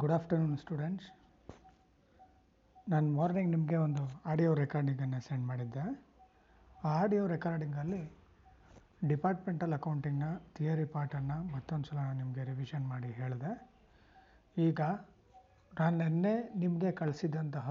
[0.00, 1.08] Good afternoon students
[2.88, 5.84] ನಾನು morning ನಿಮಗೆ ಒಂದು ಆಡಿಯೋ ರೆಕಾರ್ಡಿಂಗನ್ನು ಸೆಂಡ್ ಮಾಡಿದ್ದೆ.
[6.84, 8.00] ಆ ಆಡಿಯೋ ರೆಕಾರ್ಡಿಂಗಲ್ಲಿ
[9.08, 13.52] ಡಿಪಾರ್ಟ್ಮೆಂಟಲ್ ಅಕೌಂಟಿಂಗ್ನ ಥಿಯರಿ ಪಾರ್ಟನ್ನು ಮತ್ತೊಂದು ಸಲ ನಾನು ನಿಮಗೆ ರಿವಿಷನ್ ಮಾಡಿ ಹೇಳಿದೆ.
[14.56, 14.80] ಈಗ
[15.80, 17.68] ನಾನು ನಿನ್ನೆ ನಿಮಗೆ ಕಳಿಸಿದಂತಹ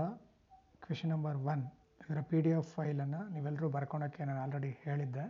[0.85, 1.63] ಕ್ವೆಶನ್ ನಂಬರ್ ಒನ್
[2.03, 5.25] ಇದರ ಪಿ ಡಿ ಎಫ್ ಫೈಲನ್ನು ನೀವೆಲ್ಲರೂ ಬರ್ಕೊಳಕ್ಕೆ ನಾನು ಆಲ್ರೆಡಿ ಹೇಳಿದ್ದೆ.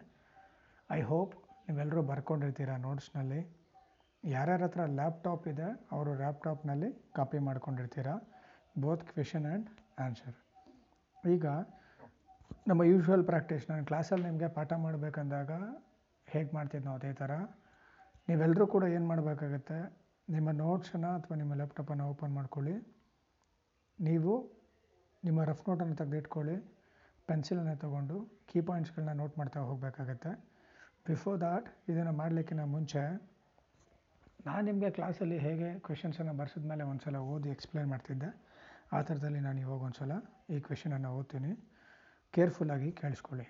[0.92, 1.36] ಐ ಹೋಪ್
[1.70, 3.42] ನೀವೆಲ್ಲರೂ ಬರ್ಕೊಂಡಿರ್ತೀರ ನೋಟ್ಸ್ನಲ್ಲಿ
[4.24, 8.14] ಯಾರ್ಯಾರ ಹತ್ರ ಲ್ಯಾಪ್ಟಾಪ್ ಇದೆ, ಅವರು ಲ್ಯಾಪ್ಟಾಪ್ನಲ್ಲಿ ಕಾಪಿ ಮಾಡ್ಕೊಂಡಿರ್ತೀರಾ?
[8.84, 9.68] ಬೋತ್ ಕ್ವೆಶನ್ ಆ್ಯಂಡ್
[10.04, 10.38] ಆನ್ಸರ್
[11.24, 11.46] ಈಗ
[12.68, 15.52] ನಮ್ಮ ಯೂಶುವಲ್ ಪ್ರಾಕ್ಟೀಸ್ ನಾನು ಕ್ಲಾಸಲ್ಲಿ ನಿಮಗೆ ಪಾಠ ಮಾಡಬೇಕಂದಾಗ
[16.28, 17.32] ಹೇಗೆ ಮಾಡ್ತಿದ್ನೋ ಅದೇ ಥರ
[18.28, 19.80] ನೀವೆಲ್ಲರೂ ಕೂಡ ಏನು ಮಾಡಬೇಕಾಗತ್ತೆ?
[20.30, 22.76] ನಿಮ್ಮ ನೋಟ್ಸನ್ನು ಅಥವಾ ನಿಮ್ಮ ಲ್ಯಾಪ್ಟಾಪನ್ನು ಓಪನ್ ಮಾಡ್ಕೊಳ್ಳಿ.
[24.00, 24.34] ನೀವು
[25.24, 26.56] ನಿಮ್ಮ ರಫ್ ನೋಟನ್ನು ತೆಗೆದಿಟ್ಕೊಳ್ಳಿ.
[27.28, 28.16] ಪೆನ್ಸಿಲನ್ನು ತೊಗೊಂಡು
[28.50, 30.32] ಕೀ ಪಾಯಿಂಟ್ಸ್ಗಳನ್ನ ನೋಟ್ ಮಾಡ್ತಾ ಹೋಗಬೇಕಾಗತ್ತೆ.
[31.08, 33.04] ಬಿಫೋರ್ ದಾಟ್ ಇದನ್ನು ಮಾಡಲಿಕ್ಕಿಂತ ಮುಂಚೆ
[34.46, 38.30] ನಾನು ನಿಮಗೆ ಕ್ಲಾಸಲ್ಲಿ ಹೇಗೆ ಕ್ವೆಶನ್ಸನ್ನು ಬರ್ಸಿದ ಮೇಲೆ ಒಂದು ಸಲ ಓದಿ ಎಕ್ಸ್ಪ್ಲೇನ್ ಮಾಡ್ತಿದ್ದೆ.
[38.96, 40.14] ಆ ಥರದಲ್ಲಿ ನಾನು ಇವಾಗ ಒಂದು ಸಲ
[40.56, 41.52] ಈ ಕ್ವೆಶನನ್ನು ಓದ್ತೀನಿ.
[42.34, 43.48] ಕೇರ್ಫುಲ್ಲಾಗಿ ಕೇಳಿಸ್ಕೊಳ್ಳಿ.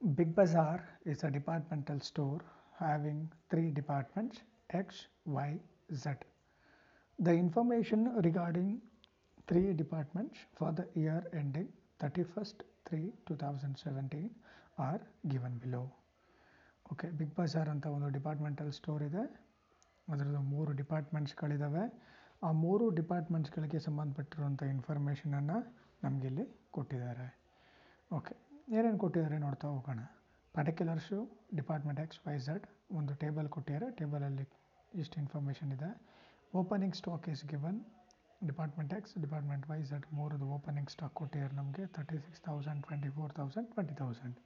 [0.00, 2.42] Big Bazaar is a departmental store
[2.80, 4.40] having three departments
[4.80, 5.02] X
[5.36, 5.48] Y
[6.04, 6.24] Z
[7.18, 8.74] the information regarding
[9.50, 14.30] three departments for the year ending thirty first three two thousand seventeen
[14.88, 15.82] are given below
[16.92, 19.22] okay Big Bazaar ಅಂತ ಒಂದು departmental store ಇದೆ.
[20.08, 21.84] ಅದರದ್ದು ಮೂರು ಡಿಪಾರ್ಟ್ಮೆಂಟ್ಸ್ಗಳಿದ್ದಾವೆ
[22.46, 25.56] ಆ ಮೂರು ಡಿಪಾರ್ಟ್ಮೆಂಟ್ಸ್ಗಳಿಗೆ ಸಂಬಂಧಪಟ್ಟಿರುವಂಥ ಇನ್ಫಾರ್ಮೇಷನನ್ನು
[26.04, 26.44] ನಮಗಿಲ್ಲಿ
[26.76, 27.26] ಕೊಟ್ಟಿದ್ದಾರೆ.
[28.10, 28.34] Okay
[28.76, 30.00] ಏನೇನು ಕೊಟ್ಟಿದ್ದಾರೆ ನೋಡ್ತಾ ಹೋಗೋಣ.
[30.54, 31.18] Particulars
[31.58, 32.66] department X Y Z
[32.98, 33.88] ಒಂದು ಟೇಬಲ್ ಕೊಟ್ಟಿದ್ದಾರೆ.
[34.00, 34.46] ಟೇಬಲಲ್ಲಿ
[35.02, 35.90] ಇಷ್ಟು ಇನ್ಫಾರ್ಮೇಷನ್ ಇದೆ.
[36.60, 37.78] Opening stock is given
[38.50, 41.84] department X department Y Z ಮೂರದು opening stock ಕೊಟ್ಟಿದ್ದಾರೆ ನಮಗೆ.
[41.96, 44.38] Thirty six thousand twenty four thousand twenty thousand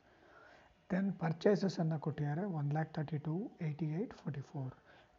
[0.91, 2.45] then ಪರ್ಚೇಸಸನ್ನು ಕೊಟ್ಟಿದ್ದಾರೆ.
[2.59, 3.35] One lakh thirty two
[3.67, 4.73] eighty eight forty four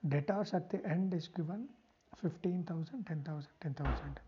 [0.03, 1.63] debtors at the end is given
[2.13, 4.19] fifteen thousand ten thousand ten thousand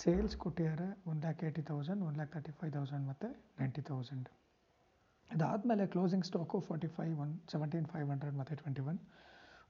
[0.00, 3.28] sales ಕೊಟ್ಟಿದ್ದಾರೆ one lakh eighty thousand one lakh thirty five thousand ಮತ್ತು
[3.60, 4.28] ninety thousand
[5.30, 8.98] ಇದಾದಮೇಲೆ closing stock forty five one seventeen five hundred ಮತ್ತು twenty one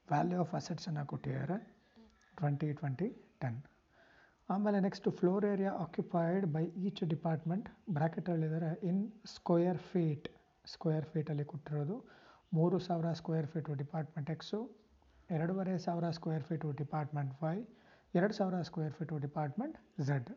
[0.09, 1.57] value of ಅಸೆಟ್ಸನ್ನು ಕೊಟ್ಟಿದ್ದಾರೆ
[2.37, 3.09] twenty twenty
[3.43, 3.59] ten
[4.49, 9.01] ಆಮೇಲೆ next floor area occupied by each department ಬ್ರ್ಯಾಕೆಟಲ್ಲಿದ್ದಾರೆ in
[9.35, 10.29] square feet
[10.73, 11.97] square ಫೀಟಲ್ಲಿ ಕೊಟ್ಟಿರೋದು.
[12.57, 14.61] ಮೂರು ಸಾವಿರ ಸ್ಕ್ವೇರ್ ಫೀಟು ಡಿಪಾರ್ಟ್ಮೆಂಟ್ ಎಕ್ಸು
[15.37, 17.57] ಎರಡೂವರೆ ಸಾವಿರ ಸ್ಕ್ವೇರ್ ಫೀಟು ಡಿಪಾರ್ಟ್ಮೆಂಟ್ ವೈ
[18.15, 19.77] ಎರಡು ಸಾವಿರ square feet department
[20.09, 20.31] Z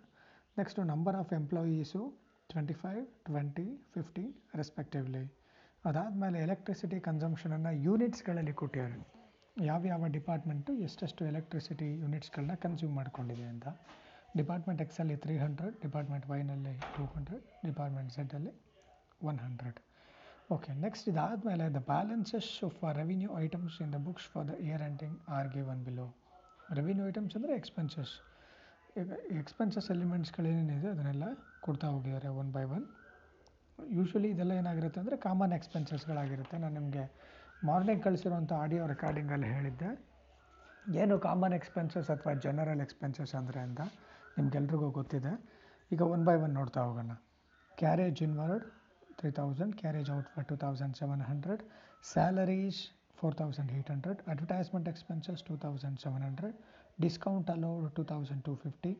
[0.59, 2.01] next number of employees
[2.49, 4.25] twenty five twenty fifty
[4.59, 5.23] respectively
[5.83, 8.97] ಅದಾದಮೇಲೆ electricity ಕನ್ಸಂಪ್ಷನನ್ನು ಯೂನಿಟ್ಸ್ಗಳಲ್ಲಿ ಕೊಟ್ಟಿದ್ದಾರೆ.
[9.57, 13.67] ಯಾವ್ಯಾವ ಡಿಪಾರ್ಟ್ಮೆಂಟು ಎಷ್ಟೆಷ್ಟು ಎಲೆಕ್ಟ್ರಿಸಿಟಿ ಯೂನಿಟ್ಸ್ಗಳನ್ನ ಕನ್ಸ್ಯೂಮ್ ಮಾಡ್ಕೊಂಡಿದೆ ಅಂತ.
[14.39, 18.53] ಡಿಪಾರ್ಟ್ಮೆಂಟ್ ಎಕ್ಸಲ್ಲಿ ತ್ರೀ ಹಂಡ್ರೆಡ್ ಡಿಪಾರ್ಟ್ಮೆಂಟ್ ವೈನಲ್ಲಿ ಟೂ ಹಂಡ್ರೆಡ್ ಡಿಪಾರ್ಟ್ಮೆಂಟ್ ಝಡ್ಡಲ್ಲಿ
[19.29, 19.79] ಒನ್ ಹಂಡ್ರೆಡ್
[20.55, 25.17] ಓಕೆ ನೆಕ್ಸ್ಟ್ ಇದಾದಮೇಲೆ the balances for revenue items in the books for the year ending
[25.35, 26.05] are given below
[26.79, 28.13] revenue items ಅಂದರೆ expenses
[29.01, 31.25] ಈಗ expenses ಎಲಿಮೆಂಟ್ಸ್ಗಳೇನೇನಿದೆ ಅದನ್ನೆಲ್ಲ
[31.65, 32.85] ಕೊಡ್ತಾ ಹೋಗಿದ್ದಾರೆ ಒನ್ ಬೈ ಒನ್
[33.97, 37.03] ಯೂಶ್ವಲಿ ಇದೆಲ್ಲ ಏನಾಗಿರುತ್ತೆ ಅಂದರೆ ಕಾಮನ್ ಎಕ್ಸ್ಪೆನ್ಸಸ್ಗಳಾಗಿರುತ್ತೆ ನಾನು ನಿಮಗೆ
[37.69, 39.89] ಮಾರ್ನಿಂಗ್ ಕಳಿಸಿರುವಂಥ ಆಡಿಯೋ ರೆಕಾರ್ಡಿಂಗಲ್ಲಿ ಹೇಳಿದ್ದೆ.
[41.01, 43.81] ಏನು ಕಾಮನ್ ಎಕ್ಸ್ಪೆನ್ಸಸ್ ಅಥವಾ ಜನರಲ್ ಎಕ್ಸ್ಪೆನ್ಸಸ್ ಅಂದರೆ ಅಂತ
[44.37, 45.31] ನಿಮ್ಗೆಲ್ರಿಗೂ ಗೊತ್ತಿದೆ.
[45.91, 47.13] ಈಗ ಒನ್ ಬೈ ಒನ್ ನೋಡ್ತಾ ಹೋಗೋಣ.
[47.81, 48.65] Carriage inward
[49.19, 51.61] three thousand carriage out for two thousand seven hundred
[52.03, 52.79] salaries
[53.15, 56.57] four thousand eight hundred advertisement expenses two thousand seven hundred
[57.01, 58.91] discount allowed two thousand two fifty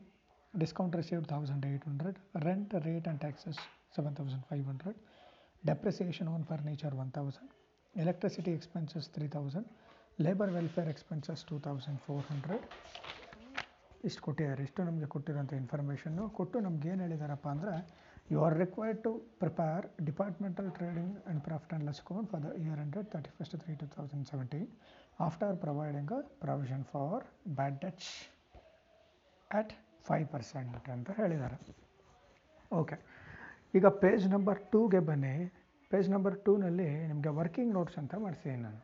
[0.54, 3.58] discount received thousand eight hundred rent rate and taxes
[3.96, 4.98] seven thousand five hundred
[5.66, 7.50] depreciation on furniture one thousand
[7.94, 9.68] electricity expenses three thousand
[10.20, 12.64] labour welfare expenses two thousand four hundred
[14.04, 17.74] ಇಷ್ಟು ಕೊಟ್ಟಿದ್ದಾರೆ, ಇಷ್ಟು ನಮಗೆ ಕೊಟ್ಟಿರೋಂಥ information ಕೊಟ್ಟು ನಮ್ಗೆ ಏನು ಹೇಳಿದಾರಪ್ಪ ಅಂದರೆ
[19.40, 23.72] prepare departmental trading and profit and loss account for the year ended thirty first three
[23.80, 24.68] two thousand seventeen
[25.26, 27.24] after providing a provision for
[27.58, 28.12] bad debts
[29.50, 29.72] at
[30.08, 31.56] five percent ಅಂತ ಹೇಳಿದ್ದಾರೆ.
[32.80, 32.96] ಓಕೆ
[33.78, 35.34] ಈಗ ಪೇಜ್ ನಂಬರ್ ಟೂಗೆ ಬನ್ನಿ.
[35.90, 38.80] Page number ಟೂನಲ್ಲಿ ನಿಮಗೆ working notes ಅಂತ ಮಾಡಿಸಿದ್ದೀನಿ ನಾನು.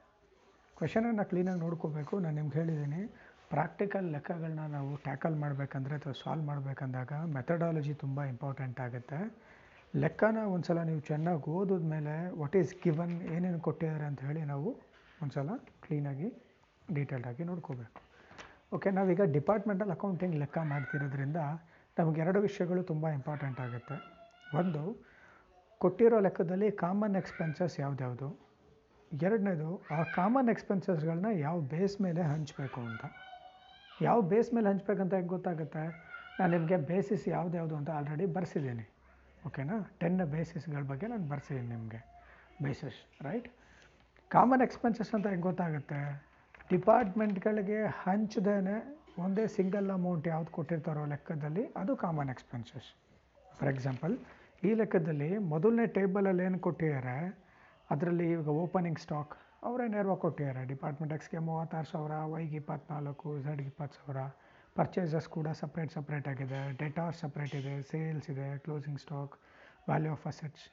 [0.76, 2.14] ಕ್ವೆಶನನ್ನು ಕ್ಲೀನಾಗಿ ನೋಡ್ಕೋಬೇಕು.
[2.24, 3.02] ನಾನು ನಿಮ್ಗೆ ಹೇಳಿದ್ದೀನಿ.
[3.50, 9.18] ಪ್ರಾಕ್ಟಿಕಲ್ ಲೆಕ್ಕಗಳನ್ನ ನಾವು ಟ್ಯಾಕಲ್ ಮಾಡಬೇಕಂದ್ರೆ ಅಥವಾ ಸಾಲ್ವ್ ಮಾಡಬೇಕಂದಾಗ ಮೆಥಡಾಲಜಿ ತುಂಬ ಇಂಪಾರ್ಟೆಂಟ್ ಆಗುತ್ತೆ.
[9.94, 14.68] ಲೆಕ್ಕನ ಒಂದು ಸಲ ನೀವು ಚೆನ್ನಾಗಿ ಓದಿದ ಮೇಲೆ ವಾಟ್ ಈಸ್ ಗಿವನ್ ಏನೇನು ಕೊಟ್ಟಿದ್ದಾರೆ ಅಂತ ಹೇಳಿ ನಾವು
[15.22, 15.50] ಒಂದು ಸಲ
[15.84, 16.28] ಕ್ಲೀನಾಗಿ
[16.94, 18.00] ಡೀಟೇಲ್ಡಾಗಿ ನೋಡ್ಕೋಬೇಕು.
[18.72, 21.36] ಓಕೆ ನಾವೀಗ ಡಿಪಾರ್ಟ್ಮೆಂಟಲ್ ಅಕೌಂಟಿಂಗ್ ಲೆಕ್ಕ ಮಾಡ್ತಿರೋದ್ರಿಂದ
[21.98, 23.96] ನಮಗೆ ಎರಡು ವಿಷಯಗಳು ತುಂಬ ಇಂಪಾರ್ಟೆಂಟ್ ಆಗುತ್ತೆ.
[24.58, 24.82] ಒಂದು,
[25.78, 28.28] ಕೊಟ್ಟಿರೋ ಲೆಕ್ಕದಲ್ಲಿ ಕಾಮನ್ ಎಕ್ಸ್ಪೆನ್ಸಸ್ ಯಾವುದ್ಯಾವುದು?
[29.22, 33.04] ಎರಡನೇದು, ಆ ಕಾಮನ್ ಎಕ್ಸ್ಪೆನ್ಸಸ್ಗಳನ್ನ ಯಾವ ಬೇಸ್ ಮೇಲೆ ಹಂಚಬೇಕು ಅಂತ.
[34.04, 35.84] ಯಾವ ಬೇಸ್ ಮೇಲೆ ಹಂಚಬೇಕಂತ ಹೇಗೆ ಗೊತ್ತಾಗುತ್ತೆ?
[36.38, 38.84] ನಾನು ನಿಮಗೆ ಬೇಸಿಸ್ ಯಾವ್ದ್ಯಾವುದು ಅಂತ ಆಲ್ರೆಡಿ ಬರ್ಸಿದ್ದೀನಿ.
[39.46, 42.00] ಓಕೆನಾ ಟೆನ್ ಬೇಸಿಸ್ಗಳ ಬಗ್ಗೆ ನಾನು ಬರ್ಸಿದ್ದೀನಿ ನಿಮಗೆ.
[42.64, 43.48] ಬೇಸಿಸ್ ರೈಟ್
[44.30, 46.00] ಕಾಮನ್ ಎಕ್ಸ್ಪೆನ್ಸಸ್ ಅಂತ ಹೆಂಗೆ ಗೊತ್ತಾಗುತ್ತೆ?
[46.72, 48.76] ಡಿಪಾರ್ಟ್ಮೆಂಟ್ಗಳಿಗೆ ಹಂಚದೇನೆ
[49.24, 52.88] ಒಂದೇ ಸಿಂಗಲ್ ಅಮೌಂಟ್ ಯಾವ್ದು ಕೊಟ್ಟಿರ್ತಾರೋ ಲೆಕ್ಕದಲ್ಲಿ ಅದು ಕಾಮನ್ ಎಕ್ಸ್ಪೆನ್ಸಸ್
[53.58, 54.14] ಫಾರ್ ಎಕ್ಸಾಂಪಲ್
[54.68, 57.16] ಈ ಲೆಕ್ಕದಲ್ಲಿ ಮೊದಲನೇ ಟೇಬಲಲ್ಲಿ ಏನು ಕೊಟ್ಟಿದ್ದಾರೆ?
[57.90, 63.96] ಅದರಲ್ಲಿ ಈಗ ಓಪನಿಂಗ್ ಸ್ಟಾಕ್ ಅವರೇ ನೇರವಾಗಿ ಕೊಟ್ಟಿದ್ದಾರೆ ಡಿಪಾರ್ಟ್ಮೆಂಟ್ ಎಕ್ಸ್ಗೆ ಮೂವತ್ತಾರು ಸಾವಿರ ವೈಗೆ ಇಪ್ಪತ್ನಾಲ್ಕು ಝಡ್ಗೆ ಇಪ್ಪತ್ತು
[63.98, 64.34] ಸಾವಿರ.
[64.74, 66.76] ಪರ್ಚೇಸಸ್ ಕೂಡ ಸಪ್ರೇಟ್ ಸಪ್ರೇಟ್ ಆಗಿದೆ.
[66.76, 67.82] ಡೆಟಾರ್ ಸಪ್ರೇಟ್ ಇದೆ.
[67.82, 68.58] ಸೇಲ್ಸ್ ಇದೆ.
[68.58, 69.32] Closing stock
[69.88, 70.64] value of assets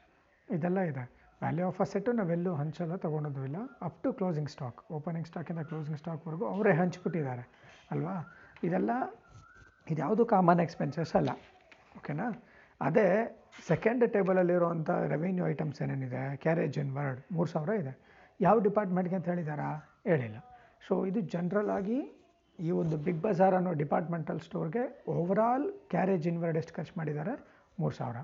[0.53, 1.23] ಇದೆಲ್ಲ ಇದೆ.
[1.41, 3.55] ವ್ಯಾಲ್ಯೂ ಆಫ್ ಅಸೆಟ್ಟು ನಾವೆಲ್ಲೂ ಹಂಚಲ್ಲ ತೊಗೊಳೋದು ಇಲ್ಲ.
[3.81, 7.49] Up to closing stock opening ಸ್ಟಾಕಿಂದ closing ಸ್ಟಾಕ್ವರೆಗೂ ಅವರೇ ಹಂಚ್ಬಿಟ್ಟಿದ್ದಾರೆ.
[7.91, 8.35] ಅಲ್ವಾ?
[8.63, 8.89] ಇದೆಲ್ಲ
[9.89, 11.29] ಇದ್ಯಾವುದು ಕಾಮನ್ ಎಕ್ಸ್ಪೆನ್ಸಸ್ ಅಲ್ಲ.
[11.97, 12.43] ಓಕೆನಾ
[12.81, 16.37] ಅದೇ ಸೆಕೆಂಡ್ ಟೇಬಲಲ್ಲಿರುವಂಥ ರೆವಿನ್ಯೂ ಐಟಮ್ಸ್ ಏನೇನಿದೆ?
[16.37, 18.12] ಕ್ಯಾರೇಜ್ ಇನ್ ವರ್ಡ್ ಮೂರು ಸಾವಿರ ಇದೆ.
[18.41, 19.69] ಯಾವ ಡಿಪಾರ್ಟ್ಮೆಂಟ್ಗೆ ಅಂತ ಹೇಳಿದಾರಾ?
[20.07, 20.37] ಹೇಳಿಲ್ಲ.
[20.87, 21.99] ಸೊ ಇದು ಜನ್ರಲ್ ಆಗಿ
[22.59, 27.33] ಈ ಒಂದು ಬಿಗ್ ಬಜಾರ್ ಅನ್ನೋ ಡಿಪಾರ್ಟ್ಮೆಂಟಲ್ ಸ್ಟೋರ್ಗೆ ಓವರಾಲ್ ಕ್ಯಾರೇಜ್ ಇನ್ವರ್ಡ್ ಎಷ್ಟು ಖರ್ಚು ಮಾಡಿದ್ದಾರೆ
[27.79, 28.17] ಮೂರು ಸಾವಿರ.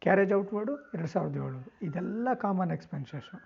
[0.00, 3.38] ಕ್ಯಾರೇಜ್ ಔಟ್ವರ್ಡು ಎರಡು ಸಾವಿರದ ಏಳ್ನೂರು ಇದೆಲ್ಲ ಕಾಮನ್ ಎಕ್ಸ್ಪೆನ್ಸಸ್ಸು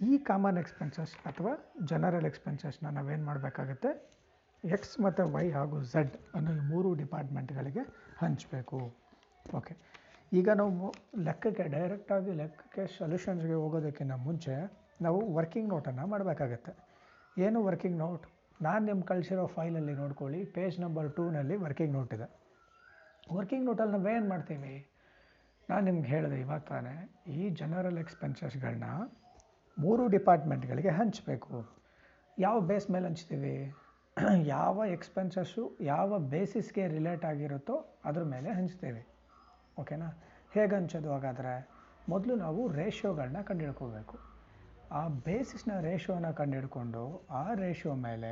[0.00, 1.52] ಈ ಕಾಮನ್ ಎಕ್ಸ್ಪೆನ್ಸಸ್ ಅಥವಾ
[1.84, 3.90] ಜನರಲ್ ಎಕ್ಸ್ಪೆನ್ಸಸ್ನ ನಾವೇನು ಮಾಡಬೇಕಾಗತ್ತೆ?
[4.64, 7.80] ಎಕ್ಸ್ ಮತ್ತು ವೈ ಹಾಗೂ ಝಡ್ ಅನ್ನೋ ಈ ಮೂರು ಡಿಪಾರ್ಟ್ಮೆಂಟ್ಗಳಿಗೆ
[8.18, 8.94] ಹಂಚಬೇಕು.
[9.56, 9.76] ಓಕೆ
[10.32, 16.72] ಈಗ ನಾವು ಲೆಕ್ಕಕ್ಕೆ ಡೈರೆಕ್ಟಾಗಿ ಲೆಕ್ಕಕ್ಕೆ ಸೊಲ್ಯೂಷನ್ಸ್ಗೆ ಹೋಗೋದಕ್ಕಿಂತ ಮುಂಚೆ ನಾವು ವರ್ಕಿಂಗ್ ನೋಟನ್ನು ಮಾಡಬೇಕಾಗತ್ತೆ.
[17.38, 18.26] ಏನು ವರ್ಕಿಂಗ್ ನೋಟ್
[18.62, 22.40] ನಾನು ನಿಮ್ಗೆ ಕಳಿಸಿರೋ ಫೈಲಲ್ಲಿ ನೋಡ್ಕೊಳ್ಳಿ ಪೇಜ್ ನಂಬರ್ ಟೂನಲ್ಲಿ ವರ್ಕಿಂಗ್ ನೋಟ್ ಇದೆ.
[23.32, 24.86] ವರ್ಕಿಂಗ್ ನೋಟಲ್ಲಿ ನಾವೇನು ಮಾಡ್ತೀವಿ?
[25.70, 28.84] ನಾನು ನಿಮ್ಗೆ ಹೇಳಿದೆ ಇವಾಗ ತಾನೇ, ಈ ಜನರಲ್ ಎಕ್ಸ್ಪೆನ್ಸಸ್ಗಳನ್ನ
[29.78, 31.66] ಮೂರು ಡಿಪಾರ್ಟ್ಮೆಂಟ್ಗಳಿಗೆ ಹಂಚಬೇಕು.
[32.38, 33.74] ಯಾವ ಬೇಸ್ ಮೇಲೆ ಹಂಚ್ತೀವಿ?
[34.44, 39.06] ಯಾವ ಎಕ್ಸ್ಪೆನ್ಸಸ್ಸು ಯಾವ ಬೇಸಿಸ್ಗೆ ರಿಲೇಟ್ ಆಗಿರುತ್ತೋ ಅದ್ರ ಮೇಲೆ ಹಂಚ್ತೀವಿ.
[39.80, 40.06] ಓಕೆನಾ
[40.50, 41.68] ಹೇಗೆ ಹಂಚೋದು ಹಾಗಾದರೆ?
[42.08, 44.29] ಮೊದಲು ನಾವು ರೇಷಿಯೋಗಳನ್ನ ಕಂಡುಹಿಡ್ಕೋಬೇಕು.
[44.98, 48.30] ಆ ಬೇಸಿಸ್ನ ರೇಷಿಯೋನ ಕಂಡುಹಿಡ್ಕೊಂಡು ಆ ರೇಷಿಯೋ ಮೇಲೆ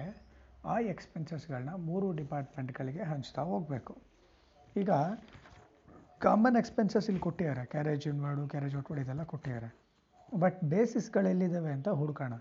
[0.64, 3.94] ಆ ಎಕ್ಸ್ಪೆನ್ಸಸ್ಗಳನ್ನ ಮೂರು ಡಿಪಾರ್ಟ್ಮೆಂಟ್ಗಳಿಗೆ ಹಂಚ್ತಾ ಹೋಗಬೇಕು.
[4.76, 4.90] ಈಗ
[6.18, 7.64] ಕಾಮನ್ ಎಕ್ಸ್ಪೆನ್ಸಸ್ ಇಲ್ಲಿ ಕೊಟ್ಟಿದ್ದಾರೆ.
[7.64, 9.68] ಕ್ಯಾರೇಜ್ ಇನ್ವರ್ಡು ಕ್ಯಾರೇಜ್ ಔಟ್ವರ್ಡ್ ಇದೆಲ್ಲ ಕೊಟ್ಟಿದ್ದಾರೆ.
[10.38, 12.34] ಬಟ್ ಬೇಸಿಸ್ಗಳು ಎಲ್ಲಿದ್ದಾವೆ ಅಂತ ಹುಡ್ಕೋಣ.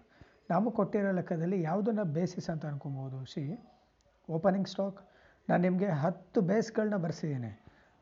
[0.49, 3.25] ನಾವು ಕೊಟ್ಟಿರೋ ಲೆಕ್ಕದಲ್ಲಿ ಯಾವುದನ್ನು ಬೇಸಿಸ್ ಅಂತ ಅನ್ಕೊಬೋದು.
[3.25, 3.43] ಸಿ
[4.29, 4.99] ಓಪನಿಂಗ್ ಸ್ಟಾಕ್
[5.49, 7.51] ನಾನು ನಿಮಗೆ ಹತ್ತು ಬೇಸ್ಗಳನ್ನ ಬರೆಸಿದ್ದೀನಿ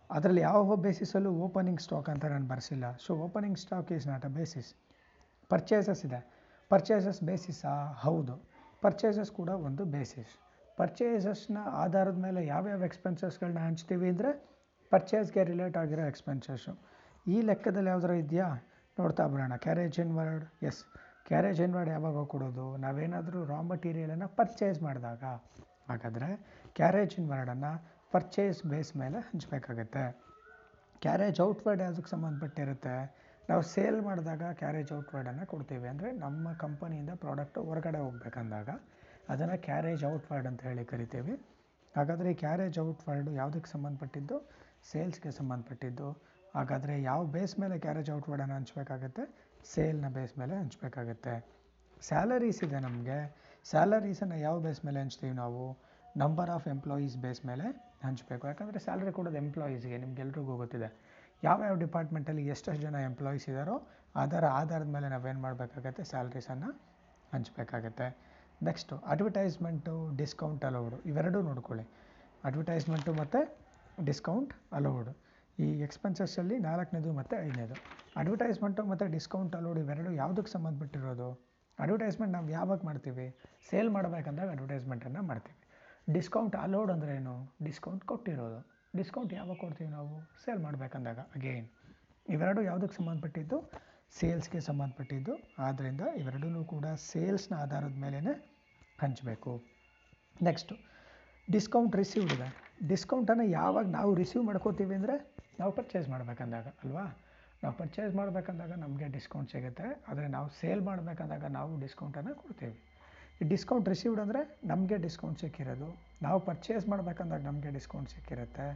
[0.10, 2.86] ಅದರಲ್ಲಿ ಯಾವ ಬೇಸಿಸಲ್ಲೂ ಓಪನಿಂಗ್ ಸ್ಟಾಕ್ ಅಂತ ನಾನು ಬರ್ಸಿಲ್ಲ.
[3.06, 4.72] So opening stock is not a basis
[5.50, 6.20] purchases ಇದೆ.
[6.70, 8.36] ಪರ್ಚೇಸಸ್ ಬೇಸಿಸಾ ಹೌದು.
[8.82, 10.34] ಪರ್ಚೇಸಸ್ ಕೂಡ ಒಂದು ಬೇಸಿಸ್
[10.78, 14.32] ಪರ್ಚೇಸಸ್ನ ಆಧಾರದ ಮೇಲೆ ಯಾವ್ಯಾವ ಎಕ್ಸ್ಪೆನ್ಸಸ್ಗಳನ್ನ ಹಂಚ್ತೀವಿ ಅಂದರೆ
[14.90, 16.74] ಪರ್ಚೇಸ್ಗೆ ರಿಲೇಟ್ ಆಗಿರೋ ಎಕ್ಸ್ಪೆನ್ಸಸ್ಸು
[17.28, 18.48] ಈ ಲೆಕ್ಕದಲ್ಲಿ ಯಾವ್ದಾರು ಇದೆಯಾ?
[19.00, 19.56] ನೋಡ್ತಾ ಬರೋಣ.
[19.56, 20.84] Carriage inward yes
[21.28, 22.78] carriage inward ಯಾವಾಗ ಕೊಡೋದು?
[22.78, 25.24] ನಾವೇನಾದರೂ ರಾ ಮಟೀರಿಯಲನ್ನು ಪರ್ಚೇಸ್ ಮಾಡಿದಾಗ.
[25.90, 26.30] ಹಾಗಾದರೆ
[26.76, 27.72] ಕ್ಯಾರೇಜ್ ಇನ್ವರ್ಡನ್ನು
[28.12, 30.04] ಪರ್ಚೇಸ್ ಬೇಸ್ ಮೇಲೆ ಹಂಚಬೇಕಾಗತ್ತೆ.
[31.02, 33.25] ಕ್ಯಾರೇಜ್ ಔಟ್ವರ್ಡ್ ಯಾವುದಕ್ಕೆ ಸಂಬಂಧಪಟ್ಟಿರುತ್ತೆ?
[33.50, 35.88] ನಾವು ಸೇಲ್ ಮಾಡಿದಾಗ ಕ್ಯಾರೇಜ್ ಔಟ್ವರ್ಡನ್ನು ಕೊಡ್ತೀವಿ.
[35.88, 38.70] ಅಂದರೆ ನಮ್ಮ ಕಂಪನಿಯಿಂದ ಪ್ರಾಡಕ್ಟು ಹೊರಗಡೆ ಹೋಗ್ಬೇಕಂದಾಗ
[39.30, 41.36] ಅದನ್ನು ಕ್ಯಾರೇಜ್ ಔಟ್ವರ್ಡ್ ಅಂತ ಹೇಳಿ ಕರಿತೀವಿ.
[41.98, 44.52] ಹಾಗಾದರೆ ಈ ಕ್ಯಾರೇಜ್ ಔಟ್ವರ್ಡು ಯಾವುದಕ್ಕೆ ಸಂಬಂಧಪಟ್ಟಿದ್ದು?
[44.92, 46.12] ಸೇಲ್ಸ್ಗೆ ಸಂಬಂಧಪಟ್ಟಿದ್ದು.
[46.56, 49.54] ಹಾಗಾದರೆ ಯಾವ ಬೇಸ್ ಮೇಲೆ ಕ್ಯಾರೇಜ್ ಔಟ್ವರ್ಡನ್ನು ಹಂಚಬೇಕಾಗತ್ತೆ?
[49.74, 51.46] ಸೇಲ್ನ ಬೇಸ್ ಮೇಲೆ ಹಂಚಬೇಕಾಗತ್ತೆ.
[52.02, 53.36] ಸ್ಯಾಲರೀಸ್ ಇದೆ ನಮಗೆ.
[53.70, 55.78] ಸ್ಯಾಲರೀಸನ್ನು ಯಾವ ಬೇಸ್ ಮೇಲೆ ಹಂಚ್ತೀವಿ ನಾವು?
[56.18, 57.64] ನಂಬರ್ ಆಫ್ ಎಂಪ್ಲಾಯೀಸ್ ಬೇಸ್ ಮೇಲೆ
[58.04, 58.48] ಹಂಚಬೇಕು.
[58.48, 60.90] ಯಾಕಂದರೆ ಸ್ಯಾಲ್ರಿ ಕೊಡೋದು ಎಂಪ್ಲಾಯೀಸ್ಗೆ ನಿಮ್ಗೆಲ್ರಿಗೂ ಗೊತ್ತಿದೆ.
[61.48, 63.76] ಯಾವ್ಯಾವ ಡಿಪಾರ್ಟ್ಮೆಂಟಲ್ಲಿ ಎಷ್ಟೆಷ್ಟು ಜನ ಎಂಪ್ಲಾಯೀಸ್ ಇದ್ದಾರೋ
[64.16, 66.70] ಅದರ ಆಧಾರದ ಮೇಲೆ ನಾವೇನು ಮಾಡಬೇಕಾಗತ್ತೆ ಸ್ಯಾಲ್ರೀಸನ್ನು
[67.34, 68.08] ಹಂಚಬೇಕಾಗತ್ತೆ.
[68.62, 71.86] ನೆಕ್ಸ್ಟು ಅಡ್ವರ್ಟೈಸ್ಮೆಂಟು ಡಿಸ್ಕೌಂಟ್ ಅಲೋಡು ಇವೆರಡೂ ನೋಡ್ಕೊಳ್ಳಿ.
[72.44, 73.40] ಅಡ್ವರ್ಟೈಸ್ಮೆಂಟು ಮತ್ತು
[74.06, 75.14] ಡಿಸ್ಕೌಂಟ್ ಅಲೋಡು
[75.58, 77.76] ಈ ಎಕ್ಸ್ಪೆನ್ಸಸ್ಸಲ್ಲಿ ನಾಲ್ಕನೇದು ಮತ್ತು ಐದನೇದು.
[78.16, 81.28] ಅಡ್ವರ್ಟೈಸ್ಮೆಂಟು ಮತ್ತು ಡಿಸ್ಕೌಂಟ್ ಅಲೌಡ್ ಇವೆರಡು ಯಾವುದಕ್ಕೆ ಸಂಬಂಧಪಟ್ಟಿರೋದು?
[81.80, 83.28] ಅಡ್ವರ್ಟೈಸ್ಮೆಂಟ್ ನಾವು ಯಾವಾಗ ಮಾಡ್ತೀವಿ?
[83.70, 85.60] ಸೇಲ್ ಮಾಡಬೇಕಂದಾಗ ಅಡ್ವರ್ಟೈಸ್ಮೆಂಟನ್ನು ಮಾಡ್ತೀವಿ.
[86.14, 88.60] ಡಿಸ್ಕೌಂಟ್ ಅಲೋಡ್ ಅಂದ್ರೇನು ಡಿಸ್ಕೌಂಟ್ ಕೊಟ್ಟಿರೋದು.
[89.00, 90.16] ಡಿಸ್ಕೌಂಟ್ ಯಾವಾಗ ಕೊಡ್ತೀವಿ ನಾವು?
[90.44, 91.68] ಸೇಲ್ ಮಾಡಬೇಕಂದಾಗ ಅಗೇನ್
[92.34, 93.58] ಇವೆರಡು ಯಾವುದಕ್ಕೆ ಸಂಬಂಧಪಟ್ಟಿದ್ದು?
[94.20, 95.34] ಸೇಲ್ಸ್ಗೆ ಸಂಬಂಧಪಟ್ಟಿದ್ದು.
[95.68, 98.34] ಆದ್ದರಿಂದ ಇವೆರಡೂ ಕೂಡ ಸೇಲ್ಸ್ನ ಆಧಾರದ ಮೇಲೇ
[99.04, 99.54] ಹಂಚಬೇಕು.
[100.48, 100.76] ನೆಕ್ಸ್ಟು
[101.48, 102.48] ಡಿಸ್ಕೌಂಟ್ ರಿಸೀವ್ಡ್ ಇದೆ.
[102.88, 105.16] ಡಿಸ್ಕೌಂಟನ್ನು ಯಾವಾಗ ನಾವು ರಿಸೀವ್ ಮಾಡ್ಕೋತೀವಿ ಅಂದರೆ
[105.60, 107.06] ನಾವು ಪರ್ಚೇಸ್ ಮಾಡಬೇಕಂದಾಗ, ಅಲ್ವಾ?
[107.64, 109.88] ನಾವು ಪರ್ಚೇಸ್ ಮಾಡಬೇಕಂದಾಗ ನಮಗೆ ಡಿಸ್ಕೌಂಟ್ ಸಿಗುತ್ತೆ.
[110.10, 112.76] ಆದರೆ ನಾವು ಸೇಲ್ ಮಾಡಬೇಕಂದಾಗ ನಾವು ಡಿಸ್ಕೌಂಟನ್ನು ಕೊಡ್ತೀವಿ.
[113.42, 115.88] ಡಿಸ್ಕೌಂಟ್ ರಿಸೀವ್ಡ್ ಅಂದರೆ ನಮಗೆ ಡಿಸ್ಕೌಂಟ್ ಸಿಕ್ಕಿರೋದು.
[116.22, 118.68] ನಾವು ಪರ್ಚೇಸ್ ಮಾಡಬೇಕಂದಾಗ ನಮಗೆ ಡಿಸ್ಕೌಂಟ್ ಸಿಕ್ಕಿರುತ್ತೆ.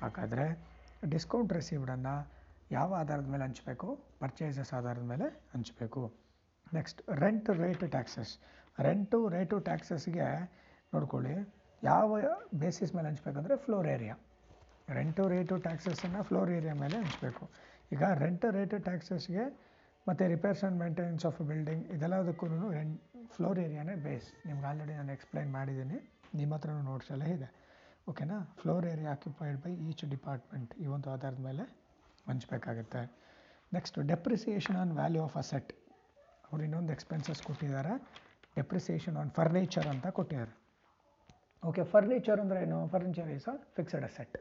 [0.00, 0.46] ಹಾಗಾದರೆ
[1.08, 2.14] ಡಿಸ್ಕೌಂಟ್ ರಿಸೀವ್ಡನ್ನು
[2.70, 3.88] ಯಾವ ಆಧಾರದ ಮೇಲೆ ಹಂಚಬೇಕು?
[4.20, 6.02] ಪರ್ಚೇಸಸ್ ಆಧಾರದ ಮೇಲೆ ಹಂಚಬೇಕು.
[6.74, 8.32] Next rent rate taxes
[8.78, 10.26] rent rate ಟ್ಯಾಕ್ಸಸ್ಗೆ
[10.94, 11.34] ನೋಡ್ಕೊಳ್ಳಿ.
[11.82, 12.18] ಯಾವ
[12.54, 14.14] ಬೇಸಿಸ್ ಮೇಲೆ ಹಂಚಬೇಕಂದ್ರೆ ಫ್ಲೋರ್ ಏರಿಯಾ
[14.88, 17.44] ರೆಂಟು ರೇಟು ಟ್ಯಾಕ್ಸಸನ್ನು ಫ್ಲೋರ್ ಏರಿಯಾ ಮೇಲೆ ಹಂಚಬೇಕು.
[17.92, 19.44] ಈಗ ರೆಂಟ್ ರೇಟು ಟ್ಯಾಕ್ಸಸ್ಗೆ
[20.08, 22.46] ಮತ್ತು repairs and maintenance of building ಇದೆಲ್ಲದಕ್ಕೂ
[22.78, 25.98] ರೆಂಟ್ ಫ್ಲೋರ್ ಏರಿಯಾನೇ ಬೇಸ್ ನಿಮ್ಗೆ ಆಲ್ರೆಡಿ ನಾನು ಎಕ್ಸ್ಪ್ಲೈನ್ ಮಾಡಿದ್ದೀನಿ.
[26.38, 27.48] ನಿಮ್ಮ ಹತ್ರನೂ ನೋಟ್ಸ್ ಎಲ್ಲ ಇದೆ.
[28.10, 31.64] ಓಕೆನಾ floor area occupied by each department ಈ ಒಂದು ಆಧಾರದ ಮೇಲೆ
[32.30, 33.02] ಹಂಚಬೇಕಾಗುತ್ತೆ.
[33.76, 35.70] Next depreciation on value of asset
[36.48, 37.92] ಅವ್ರು ಇನ್ನೊಂದು ಎಕ್ಸ್ಪೆನ್ಸಸ್ ಕೊಟ್ಟಿದ್ದಾರೆ.
[38.58, 40.52] ಡೆಪ್ರಿಸಿಯೇಷನ್ ಆನ್ ಫರ್ನಿಚರ್ ಅಂತ ಕೊಟ್ಟಿದ್ದಾರೆ.
[41.62, 42.78] ಓಕೆ ಫರ್ನಿಚರ್ ಅಂದರೆ ಏನು?
[42.94, 44.36] Furniture is a fixed asset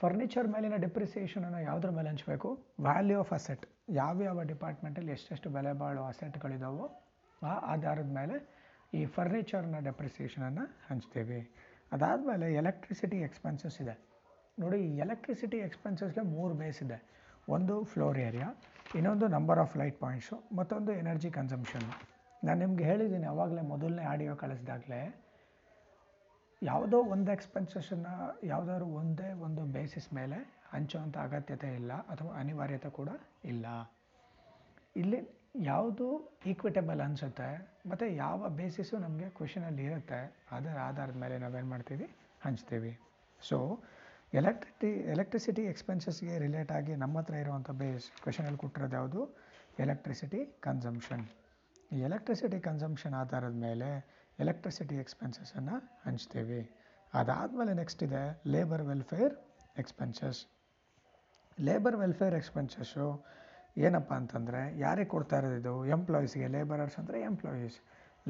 [0.00, 2.48] furniture ಮೇಲಿನ ಡೆಪ್ರಿಸಿಯೇಷನನ್ನು ಯಾವುದ್ರ ಮೇಲೆ ಹಂಚಬೇಕು?
[2.86, 3.64] ವ್ಯಾಲ್ಯೂ ಆಫ್ ಅಸೆಟ್
[4.00, 6.86] ಯಾವ್ಯಾವ ಡಿಪಾರ್ಟ್ಮೆಂಟಲ್ಲಿ ಎಷ್ಟೆಷ್ಟು ಬೆಲೆ ಬಾಳೋ ಅಸೆಟ್ಗಳಿದಾವೋ
[7.42, 8.36] ಆ ಆಧಾರದ ಮೇಲೆ
[8.98, 11.40] ಈ ಫರ್ನಿಚರ್ನ ಡೆಪ್ರಿಸಿಯೇಷನನ್ನು ಹಂಚ್ತೀವಿ.
[11.94, 13.94] ಅದಾದಮೇಲೆ ಎಲೆಕ್ಟ್ರಿಸಿಟಿ ಎಕ್ಸ್ಪೆನ್ಸಸ್ ಇದೆ.
[14.62, 16.98] ನೋಡಿ, ಈ ಎಲೆಕ್ಟ್ರಿಸಿಟಿ ಎಕ್ಸ್ಪೆನ್ಸಸ್ಗೆ ಮೂರು ಬೇಸ್ ಇದೆ.
[17.56, 18.48] ಒಂದು ಫ್ಲೋರ್ ಏರಿಯಾ
[18.98, 21.94] ಇನ್ನೊಂದು ನಂಬರ್ ಆಫ್ ಲೈಟ್ ಪಾಯಿಂಟ್ಸು ಮತ್ತೊಂದು ಎನರ್ಜಿ ಕನ್ಸಂಪ್ಷನ್ನು
[22.46, 25.00] ನಾನು ನಿಮ್ಗೆ ಹೇಳಿದ್ದೀನಿ ಆವಾಗಲೇ ಮೊದಲನೇ ಆಡಿಯೋ ಕಳಿಸಿದಾಗಲೇ
[26.62, 28.14] ಯಾವುದೋ ಒಂದು ಎಕ್ಸ್ಪೆನ್ಸಸ್ಸನ್ನು
[28.50, 30.38] ಯಾವುದಾದ್ರು ಒಂದೇ ಒಂದು ಬೇಸಿಸ್ ಮೇಲೆ
[30.72, 33.10] ಹಂಚುವಂಥ ಅಗತ್ಯತೆ ಇಲ್ಲ, ಅಥವಾ ಅನಿವಾರ್ಯತೆ ಕೂಡ
[33.52, 33.66] ಇಲ್ಲ.
[35.02, 35.18] ಇಲ್ಲಿ
[35.70, 36.06] ಯಾವುದು
[36.50, 37.48] ಈಕ್ವಿಟಬಲ್ ಅನಿಸುತ್ತೆ,
[37.90, 40.20] ಮತ್ತು ಯಾವ ಬೇಸಿಸು ನಮಗೆ ಕ್ವಶನಲ್ಲಿ ಇರುತ್ತೆ.
[40.56, 42.06] ಅದರ ಆಧಾರದ ಮೇಲೆ ನಾವೇನು ಮಾಡ್ತೀವಿ?
[42.46, 42.92] ಹಂಚ್ತೀವಿ.
[43.40, 43.58] ಸೊ
[44.40, 49.20] ಎಲೆಕ್ಟ್ರಿಟಿ ಎಲೆಕ್ಟ್ರಿಸಿಟಿ ಎಕ್ಸ್ಪೆನ್ಸಸ್ಗೆ ರಿಲೇಟ್ ಆಗಿ ನಮ್ಮ ಹತ್ರ ಇರುವಂಥ ಬೇಸ್ ಕ್ವಶನಲ್ಲಿ ಕೊಟ್ಟಿರೋದು ಯಾವುದು?
[49.84, 51.24] ಎಲೆಕ್ಟ್ರಿಸಿಟಿ ಕನ್ಸಂಪ್ಷನ್
[51.94, 53.88] ಈ ಎಲೆಕ್ಟ್ರಿಸಿಟಿ ಕನ್ಸಂಪ್ಷನ್ ಆಧಾರದ ಮೇಲೆ
[54.44, 56.60] ಎಲೆಕ್ಟ್ರಿಸಿಟಿ ಎಕ್ಸ್ಪೆನ್ಸಸನ್ನು ಹಂಚ್ತೀವಿ.
[57.12, 58.22] ಅದಾದಮೇಲೆ ನೆಕ್ಸ್ಟ್ ಇದೆ
[58.54, 59.34] labour welfare
[59.82, 60.40] expenses
[61.58, 63.06] labour welfare expenses
[63.76, 65.72] ಏನಪ್ಪ ಅಂತಂದರೆ ಯಾರಿಗೆ ಕೊಡ್ತಾ ಇರೋದು ಇದು?
[65.96, 67.76] ಎಂಪ್ಲಾಯೀಸ್ಗೆ ಲೇಬರರ್ಸ್ ಅಂದರೆ ಎಂಪ್ಲಾಯೀಸ್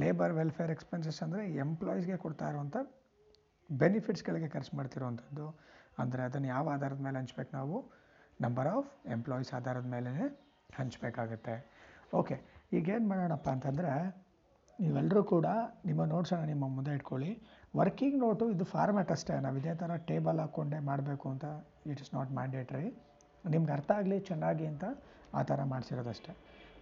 [0.02, 2.76] ಲೇಬರ್ ವೆಲ್ಫೇರ್ ಎಕ್ಸ್ಪೆನ್ಸಸ್ ಅಂದರೆ ಎಂಪ್ಲಾಯೀಸ್ಗೆ ಕೊಡ್ತಾ ಇರುವಂಥ
[3.70, 5.46] ಬೆನಿಫಿಟ್ಸ್ಗಳಿಗೆ ಖರ್ಚು ಮಾಡ್ತಿರುವಂಥದ್ದು
[6.02, 7.76] ಅಂದರೆ ಅದನ್ನು ಯಾವ ಆಧಾರದ ಮೇಲೆ ಹಂಚ್ಬೇಕು ನಾವು?
[8.40, 10.12] ನಂಬರ್ ಆಫ್ ಎಂಪ್ಲಾಯೀಸ್ ಆಧಾರದ ಮೇಲೇ
[10.78, 11.54] ಹಂಚಬೇಕಾಗತ್ತೆ.
[12.20, 12.36] ಓಕೆ
[12.78, 13.92] ಈಗೇನು ಮಾಡೋಣಪ್ಪ ಅಂತಂದರೆ
[14.78, 15.46] ನೀವೆಲ್ಲರೂ ಕೂಡ
[15.88, 17.30] ನಿಮ್ಮ ನೋಟ್ಸನ್ನು ನಿಮ್ಮ ಮುಂದೆ ಇಟ್ಕೊಳ್ಳಿ.
[17.76, 21.46] ವರ್ಕಿಂಗ್ ನೋಟು ಇದು ಫಾರ್ಮ್ಯಾಟ್ ಅಷ್ಟೇ, ನಾವು ಇದೇ ಥರ ಟೇಬಲ್ ಹಾಕ್ಕೊಂಡೇ ಮಾಡಬೇಕು ಅಂತ
[21.92, 22.86] ಇಟ್ ಇಸ್ ನಾಟ್ ಮ್ಯಾಂಡೇಟ್ರಿ
[23.54, 24.84] ನಿಮ್ಗೆ ಅರ್ಥ ಆಗಲಿ, ಚೆನ್ನಾಗಿ ಅಂತ
[25.38, 26.32] ಆ ಥರ ಮಾಡ್ಸಿರೋದಷ್ಟೇ.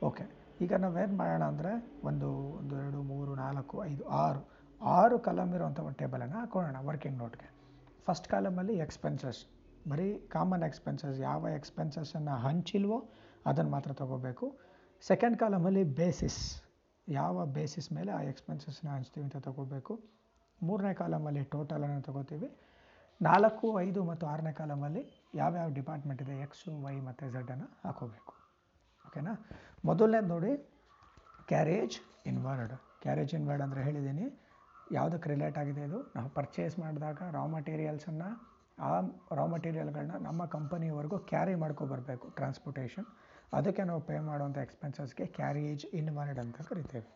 [0.09, 0.25] ಓಕೆ,
[0.64, 1.73] ಈಗ ನಾವೇನು ಮಾಡೋಣ ಅಂದರೆ
[2.09, 2.28] ಒಂದು
[2.61, 4.42] ಒಂದು ಎರಡು, ಮೂರು, ನಾಲ್ಕು, ಐದು, ಆರು
[4.80, 7.49] ಆರು ಕಾಲಮ್ ಇರುವಂಥ ಒಂದು ಟೇಬಲನ್ನು ಹಾಕೊಳ್ಳೋಣ ವರ್ಕಿಂಗ್ ನೋಟ್ಗೆ
[8.06, 9.40] ಫಸ್ಟ್ ಕಾಲಮಲ್ಲಿ ಎಕ್ಸ್ಪೆನ್ಸಸ್
[9.90, 12.99] ಬರೀ ಕಾಮನ್ ಎಕ್ಸ್ಪೆನ್ಸಸ್ ಯಾವ ಎಕ್ಸ್ಪೆನ್ಸಸ್ಸನ್ನು ಹಂಚಿಲ್ವೋ
[13.47, 14.47] ಅದನ್ನು ಮಾತ್ರ ತೊಗೋಬೇಕು.
[15.02, 16.40] ಸೆಕೆಂಡ್ ಕಾಲಮಲ್ಲಿ ಬೇಸಿಸ್
[17.09, 19.94] ಯಾವ ಬೇಸಿಸ್ ಮೇಲೆ ಆ ಎಕ್ಸ್ಪೆನ್ಸಸ್ನ ಹಂಚ್ತೀವಿ ಅಂತ ತೊಗೋಬೇಕು.
[20.61, 22.49] ಮೂರನೇ ಕಾಲಮಲ್ಲಿ ಟೋಟಲನ್ನು ತೊಗೋತೀವಿ.
[23.21, 25.02] ನಾಲ್ಕು, ಐದು ಮತ್ತು ಆರನೇ ಕಾಲಮಲ್ಲಿ
[25.40, 28.32] ಯಾವ್ಯಾವ ಡಿಪಾರ್ಟ್ಮೆಂಟ್ ಇದೆ ಎಕ್ಸು ವೈ ಮತ್ತು ಝಡ್ಡನ್ನು ಹಾಕೋಬೇಕು.
[29.06, 29.32] ಓಕೆನಾ
[29.88, 30.52] ಮೊದಲನೇದು ನೋಡಿ
[31.50, 31.96] ಕ್ಯಾರೇಜ್
[32.30, 32.74] ಇನ್ವರ್ಡ್
[33.04, 34.26] ಕ್ಯಾರೇಜ್ ಇನ್ವರ್ಡ್ ಅಂದರೆ ಹೇಳಿದ್ದೀನಿ
[34.96, 35.98] ಯಾವುದಕ್ಕೆ ರಿಲೇಟ್ ಆಗಿದೆ ಇದು?
[36.16, 38.28] ನಾವು ಪರ್ಚೇಸ್ ಮಾಡಿದಾಗ ರಾ ಮಟೀರಿಯಲ್ಸನ್ನು
[38.86, 38.92] ಆ
[39.38, 43.06] ರಾ ಮಟೀರಿಯಲ್ಗಳನ್ನ ನಮ್ಮ ಕಂಪನಿಯವರೆಗೂ ಕ್ಯಾರಿ ಮಾಡ್ಕೊಬರ್ಬೇಕು ಟ್ರಾನ್ಸ್ಪೋರ್ಟೇಷನ್
[43.58, 47.08] ಅದಕ್ಕೆ ನಾವು ಪೇ ಮಾಡುವಂಥ ಎಕ್ಸ್ಪೆನ್ಸಸ್ಗೆ ಕ್ಯಾರೇಜ್ ಇನ್ವರ್ಡ್ ಅಂತ ಕರಿತೇವೆ.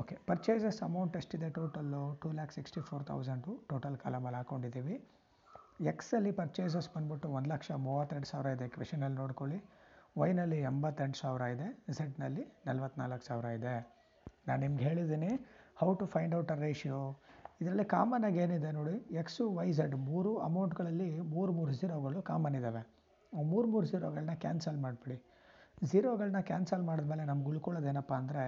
[0.00, 4.96] ಓಕೆ ಪರ್ಚೇಸಸ್ ಅಮೌಂಟ್ ಎಷ್ಟಿದೆ total two lakh sixty four thousand total ಕಾಲಮಲ್ಲಿ ಹಾಕ್ಕೊಂಡಿದ್ದೀವಿ
[5.80, 8.68] ಎಕ್ಸಲ್ಲಿ ಪರ್ಚೇಸಸ್ ಬಂದ್ಬಿಟ್ಟು ಒಂದು ಲಕ್ಷ ಮೂವತ್ತೆರಡು ಸಾವಿರ ಇದೆ.
[8.68, 9.58] ಕೃಷಿನಲ್ಲಿ ನೋಡ್ಕೊಳ್ಳಿ.
[10.18, 11.66] ವೈನಲ್ಲಿ ಎಂಬತ್ತೆಂಟು ಸಾವಿರ ಇದೆ.
[11.92, 13.74] ಝೆಡ್ನಲ್ಲಿ ನಲ್ವತ್ನಾಲ್ಕು ಸಾವಿರ ಇದೆ.
[14.48, 15.30] ನಾನು ನಿಮ್ಗೆ ಹೇಳಿದ್ದೀನಿ
[15.76, 17.00] how to find out a ratio
[17.60, 22.82] ಇದರಲ್ಲಿ ಕಾಮನಾಗಿ ಏನಿದೆ ನೋಡಿ ಎಕ್ಸು ವೈ ಝೆಡ್ ಮೂರು ಅಮೌಂಟ್ಗಳಲ್ಲಿ ಮೂರು ಮೂರು ಝೀರೋಗಳು ಕಾಮನ್ ಇದ್ದಾವೆ
[23.32, 25.16] ಮೂರು ಮೂರು ಝೀರೋಗಳನ್ನ ಕ್ಯಾನ್ಸಲ್ ಮಾಡಿಬಿಡಿ.
[25.84, 28.44] ಝೀರೋಗಳನ್ನ ಕ್ಯಾನ್ಸಲ್ ಮಾಡಿದ್ಮೇಲೆ ನಮ್ಗೆ ಉಳ್ಕೊಳ್ಳೋದೇನಪ್ಪ ಅಂದರೆ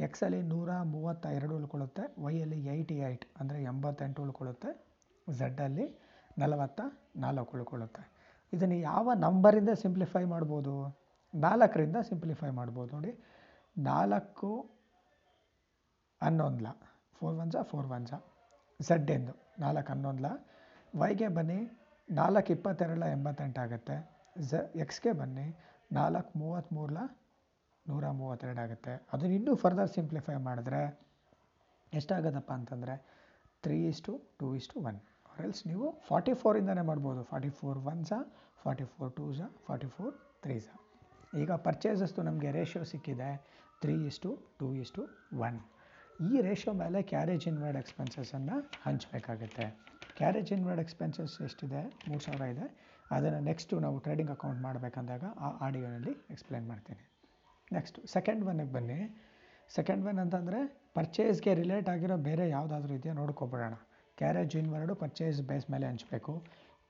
[0.00, 4.70] ಎಕ್ಸಲ್ಲಿ ನೂರ ಮೂವತ್ತ ಎರಡು ಉಳ್ಕೊಳ್ಳುತ್ತೆ ವೈಯಲ್ಲಿ ಏಯ್ಟಿ ಏಯ್ಟ್ ಅಂದರೆ ಎಂಬತ್ತೆಂಟು ಉಳ್ಕೊಳ್ಳುತ್ತೆ
[5.28, 5.86] ಝಡ್ಡಲ್ಲಿ
[6.38, 6.80] ನಲವತ್ತ
[7.16, 8.12] ನಾಲ್ಕು ಉಳ್ಕೊಳ್ಳುತ್ತೆ.
[8.52, 11.04] ಇದನ್ನು ಯಾವ ನಂಬರಿಂದ ಸಿಂಪ್ಲಿಫೈ ಮಾಡ್ಬೋದು?
[11.34, 12.94] ನಾಲ್ಕರಿಂದ ಸಿಂಪ್ಲಿಫೈ ಮಾಡ್ಬೋದು.
[12.94, 13.24] ನೋಡಿ,
[13.78, 14.70] ನಾಲ್ಕು
[16.22, 16.66] ಹನ್ನೊಂದ್ಲ
[17.14, 18.18] ಫೋರ್ ಒನ್ ಫೋರ್ ಒನ್ ಜಾ
[18.80, 19.32] ಝಡ್ ಎಂದು.
[19.58, 20.26] ನಾಲ್ಕು ಹನ್ನೊಂದ್ಲ
[20.96, 21.70] ವೈಗೆ ಬನ್ನಿ,
[22.10, 23.96] ನಾಲ್ಕು ಇಪ್ಪತ್ತೆರಡಲ ಎಂಬತ್ತೆಂಟು ಆಗುತ್ತೆ.
[24.40, 25.58] ಝ, ಎಕ್ಸ್ಗೆ ಬನ್ನಿ,
[25.92, 26.96] ನಾಲ್ಕು ಮೂವತ್ತ್ಮೂರಲ
[27.88, 29.06] ನೂರ ಮೂವತ್ತೆರಡು ಆಗುತ್ತೆ.
[29.12, 31.00] ಅದನ್ನು ಇನ್ನೂ ಫರ್ದರ್ ಸಿಂಪ್ಲಿಫೈ ಮಾಡಿದ್ರೆ
[31.92, 32.94] ಎಷ್ಟಾಗದಪ್ಪ ಅಂತಂದರೆ
[33.62, 35.00] three is to two is to one.
[35.44, 37.20] Else ನೀವು ಫಾರ್ಟಿ ಫೋರಿಂದನೇ ಮಾಡ್ಬೋದು.
[37.30, 38.18] ಫಾರ್ಟಿ ಫೋರ್ ಒನ್ ಝಾ
[38.62, 40.14] ಫಾರ್ಟಿ ಫೋರ್ ಟೂ ಝಾ ಫಾರ್ಟಿ ಫೋರ್
[40.44, 40.56] ತ್ರೀ
[41.42, 43.30] ಈಗ ಪರ್ಚೇಸಸ್ದು ನಮಗೆ ರೇಷಿಯೋ ಸಿಕ್ಕಿದೆ
[43.82, 45.02] three is to two is to
[45.46, 45.58] one
[46.26, 49.66] ಈ ರೇಷಿಯೋ ಮೇಲೆ ಕ್ಯಾರೇಜ್ ಇನ್ವರ್ಡ್ ಎಕ್ಸ್ಪೆನ್ಸಸನ್ನು ಹಂಚಬೇಕಾಗುತ್ತೆ.
[50.18, 51.80] ಕ್ಯಾರೇಜ್ ಇನ್ವರ್ಡ್ ಎಕ್ಸ್ಪೆನ್ಸಸ್ ಎಷ್ಟಿದೆ?
[52.08, 52.66] ಮೂರು ಸಾವಿರ ಇದೆ.
[53.14, 57.04] ಅದನ್ನು ನೆಕ್ಸ್ಟು ನಾವು ಟ್ರೇಡಿಂಗ್ ಅಕೌಂಟ್ ಮಾಡಬೇಕಂದಾಗ ಆ ಆಡಿಯೋನಲ್ಲಿ ಎಕ್ಸ್ಪ್ಲೇನ್ ಮಾಡ್ತೀನಿ.
[57.72, 59.00] ನೆಕ್ಸ್ಟು ಸೆಕೆಂಡ್ ಒನ್ನಿಗೆ ಬನ್ನಿ.
[59.76, 60.60] ಸೆಕೆಂಡ್ ಒನ್ ಅಂತಂದರೆ
[60.94, 63.74] ಪರ್ಚೇಸ್ಗೆ ರಿಲೇಟ್ ಆಗಿರೋ ಬೇರೆ ಯಾವುದಾದ್ರೂ ಇದೆಯಾ ನೋಡ್ಕೊಬಿಡೋಣ.
[64.20, 66.32] ಕ್ಯಾರೇಜ್ ಇನ್ವರ್ಡು ಪರ್ಚೇಸ್ ಬೇಸ್ ಮೇಲೆ ಹಂಚಬೇಕು.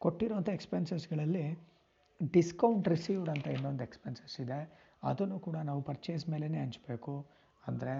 [0.04, 1.44] ಕೊಟ್ಟಿರೋಂಥ ಎಕ್ಸ್ಪೆನ್ಸಸ್ಗಳಲ್ಲಿ
[2.32, 4.60] ಡಿಸ್ಕೌಂಟ್ ರಿಸೀವ್ಡ್ ಅಂತ ಇನ್ನೊಂದು ಎಕ್ಸ್ಪೆನ್ಸಸ್ ಇದೆ.
[5.10, 7.14] ಅದನ್ನು ಕೂಡ ನಾವು ಪರ್ಚೇಸ್ ಮೇಲೇ ಹಂಚಬೇಕು.
[7.68, 7.94] ಅಂದರೆ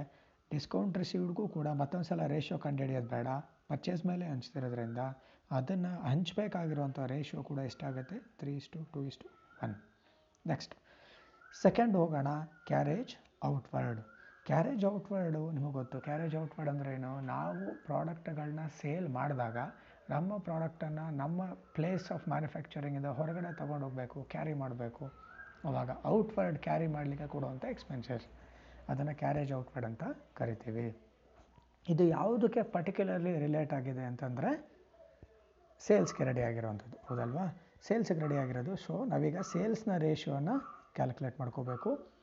[0.51, 3.29] ಡಿಸ್ಕೌಂಟ್ ರಿಸೀವ್ಡ್ಗೂ ಕೂಡ ಮತ್ತೊಂದು ಸಲ ರೇಷಿಯೋ ಕಂಡುಹಿಡಿಯೋದು ಬೇಡ.
[3.69, 5.03] ಪರ್ಚೇಸ್ ಮೇಲೆ ಹಂಚ್ತಿರೋದ್ರಿಂದ
[5.51, 8.17] ಅದನ್ನು ಹಂಚಬೇಕಾಗಿರುವಂಥ ರೇಷಿಯೋ ಕೂಡ ಎಷ್ಟಾಗುತ್ತೆ?
[8.41, 9.29] Three is to two is to
[9.65, 9.75] one
[10.47, 10.75] next
[11.63, 12.29] second ಹೋಗೋಣ.
[12.67, 13.15] ಕ್ಯಾರೇಜ್
[13.45, 14.01] ಔಟ್ವರ್ಡ್
[14.47, 16.01] ಕ್ಯಾರೇಜ್ ಔಟ್ವರ್ಡು ನಿಮಗೆ ಗೊತ್ತು.
[16.01, 17.21] ಕ್ಯಾರೇಜ್ ಔಟ್ವರ್ಡ್ ಅಂದರೆ ಏನು?
[17.21, 19.57] ನಾವು ಪ್ರಾಡಕ್ಟ್ಗಳನ್ನ ಸೇಲ್ ಮಾಡಿದಾಗ
[20.11, 25.05] ನಮ್ಮ ಪ್ರಾಡಕ್ಟನ್ನು ನಮ್ಮ ಪ್ಲೇಸ್ ಆಫ್ ಮ್ಯಾನುಫ್ಯಾಕ್ಚರಿಂಗಿಂದ ಹೊರಗಡೆ ತೊಗೊಂಡು ಹೋಗಬೇಕು ಕ್ಯಾರಿ ಮಾಡಬೇಕು.
[25.65, 28.27] ಅವಾಗ ಔಟ್ವರ್ಡ್ ಕ್ಯಾರಿ ಮಾಡಲಿಕ್ಕೆ ಕೊಡುವಂಥ ಎಕ್ಸ್ಪೆನ್ಸಸ್
[28.89, 30.87] ಅದನ್ನು ಕ್ಯಾರೇಜ್ ಔಟ್ವರ್ಡ್ ಅಂತ ಕರಿತೀವಿ.
[31.89, 34.51] ಇದು ಯಾವುದಕ್ಕೆ ಪರ್ಟಿಕ್ಯುಲರ್ಲಿ ರಿಲೇಟ್ ಆಗಿದೆ ಅಂತಂದರೆ
[35.81, 36.99] ಸೇಲ್ಸ್ಗೆ ರೆಡಿ ಆಗಿರೋವಂಥದ್ದು.
[37.09, 37.61] ಹೌದಲ್ವಾ?
[37.87, 38.77] ಸೇಲ್ಸ್ಗೆ ರೆಡಿ ಆಗಿರೋದು.
[38.77, 40.49] ಸೊ ನಾವೀಗ ಸೇಲ್ಸ್ನ ರೇಷಿಯೋನ
[40.95, 42.14] ಕ್ಯಾಲ್ಕುಲೇಟ್ ಮಾಡ್ಕೋಬೇಕು.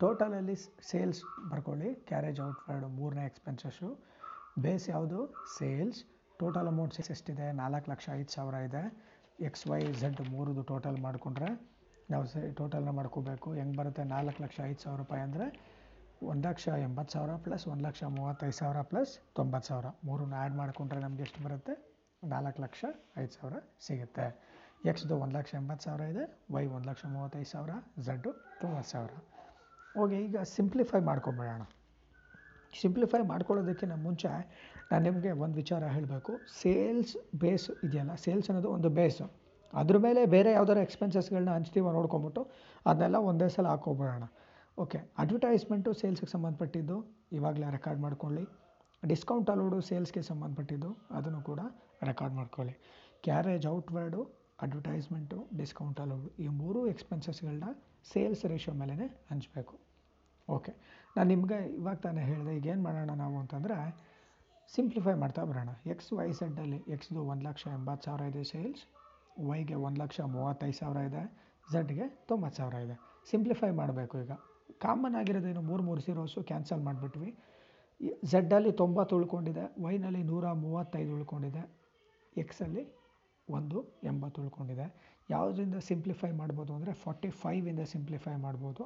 [0.00, 0.54] ಟೋಟಲಲ್ಲಿ
[0.90, 1.90] ಸೇಲ್ಸ್ ಬರ್ಕೊಳ್ಳಿ.
[2.10, 3.88] ಕ್ಯಾರೇಜ್ ಔಟ್ವರ್ಡ್ ಮೂರನೇ ಎಕ್ಸ್ಪೆನ್ಸಸ್ಸು
[4.64, 5.20] ಬೇಸ್ ಯಾವುದು?
[5.58, 6.00] ಸೇಲ್ಸ್
[6.40, 7.46] ಟೋಟಲ್ ಅಮೌಂಟ್ ಎಷ್ಟಿದೆ?
[7.60, 8.82] ನಾಲ್ಕು ಲಕ್ಷ ಐದು ಸಾವಿರ ಇದೆ.
[9.48, 11.48] ಎಕ್ಸ್ ವೈ ಝಡ್ ಮೂರದು ಟೋಟಲ್ ಮಾಡಿಕೊಂಡ್ರೆ,
[12.12, 13.48] ನಾವು ಸೇ ಟೋಟಲ್ನ ಮಾಡ್ಕೋಬೇಕು.
[13.58, 14.02] ಹೆಂಗೆ ಬರುತ್ತೆ?
[14.14, 15.46] ನಾಲ್ಕು ಲಕ್ಷ ಐದು ಸಾವಿರ ರೂಪಾಯಿ ಅಂದರೆ,
[16.30, 19.86] ಒಂದು ಲಕ್ಷ ಎಂಬತ್ತು ಸಾವಿರ ಪ್ಲಸ್ ಒಂದು ಲಕ್ಷ ಮೂವತ್ತೈದು ಸಾವಿರ ಪ್ಲಸ್ ತೊಂಬತ್ತು ಸಾವಿರ.
[20.08, 21.74] ಮೂರನ್ನ ಆ್ಯಡ್ ಮಾಡಿಕೊಂಡ್ರೆ ನಮ್ಗೆ ಎಷ್ಟು ಬರುತ್ತೆ?
[22.34, 22.84] ನಾಲ್ಕು ಲಕ್ಷ
[23.22, 24.26] ಐದು ಸಾವಿರ ಸಿಗುತ್ತೆ.
[24.90, 26.26] ಎಕ್ಸ್ದು ಒಂದು ಲಕ್ಷ ಎಂಬತ್ತು ಸಾವಿರ ಇದೆ.
[26.54, 27.72] ವೈ ಒಂದು ಲಕ್ಷ ಮೂವತ್ತೈದು ಸಾವಿರ.
[28.08, 29.10] ಝಡ್ಡು ತೊಂಬತ್ತು ಸಾವಿರ.
[30.02, 31.62] ಓಕೆ ಈಗ ಸಿಂಪ್ಲಿಫೈ ಮಾಡ್ಕೊಂಬಿಡೋಣ.
[32.80, 34.30] ಸಿಂಪ್ಲಿಫೈ ಮಾಡ್ಕೊಳ್ಳೋದಕ್ಕಿಂತ ಮುಂಚೆ
[34.90, 36.32] ನಾನು ನಿಮಗೆ ಒಂದು ವಿಚಾರ ಹೇಳಬೇಕು.
[36.62, 39.26] ಸೇಲ್ಸ್ ಬೇಸ್ ಇದೆಯಲ್ಲ ಸೇಲ್ಸ್ ಅನ್ನೋದು ಒಂದು ಬೇಸು
[39.72, 42.42] ಅದ್ರ ಮೇಲೆ ಬೇರೆ ಯಾವ್ದಾರು ಎಕ್ಸ್ಪೆನ್ಸಸ್ಗಳನ್ನ ಹಂಚ್ತೀವೋ ನೋಡ್ಕೊಂಬಿಟ್ಟು
[42.86, 44.26] ಅದನ್ನೆಲ್ಲ ಒಂದೇ ಸಲ ಹಾಕೋಬಿಡೋಣ
[44.78, 46.96] ಓಕೆ ಅಡ್ವರ್ಟೈಸ್ಮೆಂಟು ಸೇಲ್ಸ್ಗೆ ಸಂಬಂಧಪಟ್ಟಿದ್ದು,
[47.32, 48.44] ಇವಾಗಲೇ ರೆಕಾರ್ಡ್ ಮಾಡ್ಕೊಳ್ಳಿ.
[49.02, 51.60] ಡಿಸ್ಕೌಂಟ್ ಅಲೋಡು ಸೇಲ್ಸ್ಗೆ ಸಂಬಂಧಪಟ್ಟಿದ್ದು, ಅದನ್ನು ಕೂಡ
[52.08, 52.74] ರೆಕಾರ್ಡ್ ಮಾಡ್ಕೊಳ್ಳಿ.
[53.26, 54.20] Carriage outward
[54.64, 57.68] advertisement discount allowed ಈ ಮೂರು ಎಕ್ಸ್ಪೆನ್ಸಸ್ಗಳನ್ನ
[58.12, 59.74] ಸೇಲ್ಸ್ ರೇಷಿಯೋ ಮೇಲೇ ಹಂಚಬೇಕು.
[60.48, 60.72] ಓಕೆ
[61.16, 63.76] ನಾನು ನಿಮಗೆ ಇವಾಗ ತಾನೇ ಹೇಳಿದೆ, ಈಗ ಏನು ಮಾಡೋಣ ನಾವು ಅಂತಂದರೆ
[64.74, 65.70] ಸಿಂಪ್ಲಿಫೈ ಮಾಡ್ತಾ ಬರೋಣ.
[65.92, 68.84] ಎಕ್ಸ್ ವೈ ಝಡ್ಡಲ್ಲಿ ಎಕ್ಸ್ದು ಒಂದು ಲಕ್ಷ ಎಂಬತ್ತು ಸಾವಿರ ಇದೆ ಸೇಲ್ಸ್
[69.48, 71.22] ವೈಗೆ ಒಂದು ಲಕ್ಷ ಮೂವತ್ತೈದು ಸಾವಿರ ಇದೆ
[71.72, 72.96] ಝಡ್ಗೆ ತೊಂಬತ್ತು ಸಾವಿರ ಇದೆ.
[73.30, 74.32] ಸಿಂಪ್ಲಿಫೈ ಮಾಡಬೇಕು ಈಗ.
[74.84, 77.30] ಕಾಮನ್ ಆಗಿರೋದೇನು ಮೂರು ಮೂರು ಸೀರೋಸು ಕ್ಯಾನ್ಸಲ್ ಮಾಡಿಬಿಟ್ವಿ.
[78.32, 81.62] ಝಡ್ಡಲ್ಲಿ ತೊಂಬತ್ತು ಉಳ್ಕೊಂಡಿದೆ ವೈನಲ್ಲಿ ನೂರ ಮೂವತ್ತೈದು ಉಳ್ಕೊಂಡಿದೆ
[82.42, 82.82] ಎಕ್ಸಲ್ಲಿ
[83.48, 83.78] ಒಂದು
[84.10, 84.86] ಎಂಬತ್ತು ಉಳ್ಕೊಂಡಿದೆ.
[85.34, 88.84] ಯಾವುದರಿಂದ ಸಿಂಪ್ಲಿಫೈ ಮಾಡ್ಬೋದು ಅಂದರೆ ಫಾರ್ಟಿ ಫೈವಿಂದ ಸಿಂಪ್ಲಿಫೈ ಮಾಡ್ಬೋದು.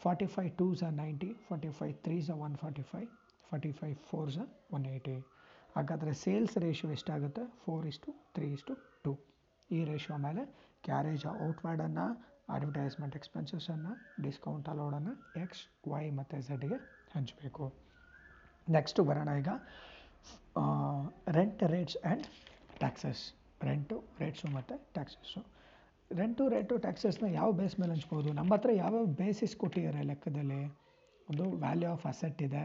[0.00, 3.08] ಫಾರ್ಟಿ ಫೈವ್ ಟೂ ಝ ninety forty five three ಝ one forty five
[3.50, 4.40] forty five four ಝ
[4.72, 5.16] one eighty
[5.76, 8.74] ಹಾಗಾದರೆ ಸೇಲ್ಸ್ ರೇಷಿಯೋ ಎಷ್ಟಾಗುತ್ತೆ four is to three is to
[9.04, 9.12] two
[9.70, 10.42] ಈ ರೇಷಿಯೋ ಮೇಲೆ
[10.84, 12.06] ಕ್ಯಾರೇಜ್ ಔಟ್ವರ್ಡನ್ನು
[12.48, 15.12] ಅಡ್ವರ್ಟೈಸ್ಮೆಂಟ್ ಎಕ್ಸ್ಪೆನ್ಸಸನ್ನು ಡಿಸ್ಕೌಂಟ್ ಅಲೋಡನ್ನು
[15.42, 16.78] ಎಕ್ಸ್ ವೈ ಮತ್ತು ಝಡ್ಗೆ
[17.14, 17.64] ಹಂಚಬೇಕು.
[18.68, 19.50] ನೆಕ್ಸ್ಟು ಬರೋಣ ಈಗ.
[21.38, 22.26] Rent rates and
[22.78, 23.22] taxes
[23.62, 25.40] rent rates ಮತ್ತು ಟ್ಯಾಕ್ಸಸ್ಸು
[26.10, 28.32] ರೆಂಟು, ರೇಟು ಟ್ಯಾಕ್ಸಸ್ನ ಯಾವ ಬೇಸ್ ಮೇಲೆ ಹಂಚ್ಬೋದು?
[28.32, 30.60] ನಮ್ಮ ಹತ್ರ ಯಾವ್ಯಾವ ಬೇಸಿಸ್ ಕೊಟ್ಟಿದ್ದಾರೆ ಲೆಕ್ಕದಲ್ಲಿ?
[31.30, 32.62] ಒಂದು ವ್ಯಾಲ್ಯೂ ಆಫ್ ಅಸೆಟ್ ಇದೆ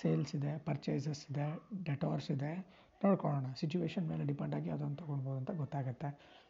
[0.00, 1.46] ಸೇಲ್ಸ್ ಇದೆ ಪರ್ಚೇಸಸ್ ಇದೆ
[1.84, 2.52] ಡೆಟೋರ್ಸ್ ಇದೆ.
[3.04, 6.08] ನೋಡ್ಕೊಳ್ಳೋಣ ಸಿಚುವೇಶನ್ ಮೇಲೆ ಡಿಪೆಂಡ್ ಆಗಿ ಅದನ್ನು ತೊಗೊಳ್ಬೋದು ಅಂತ ಗೊತ್ತಾಗುತ್ತೆ.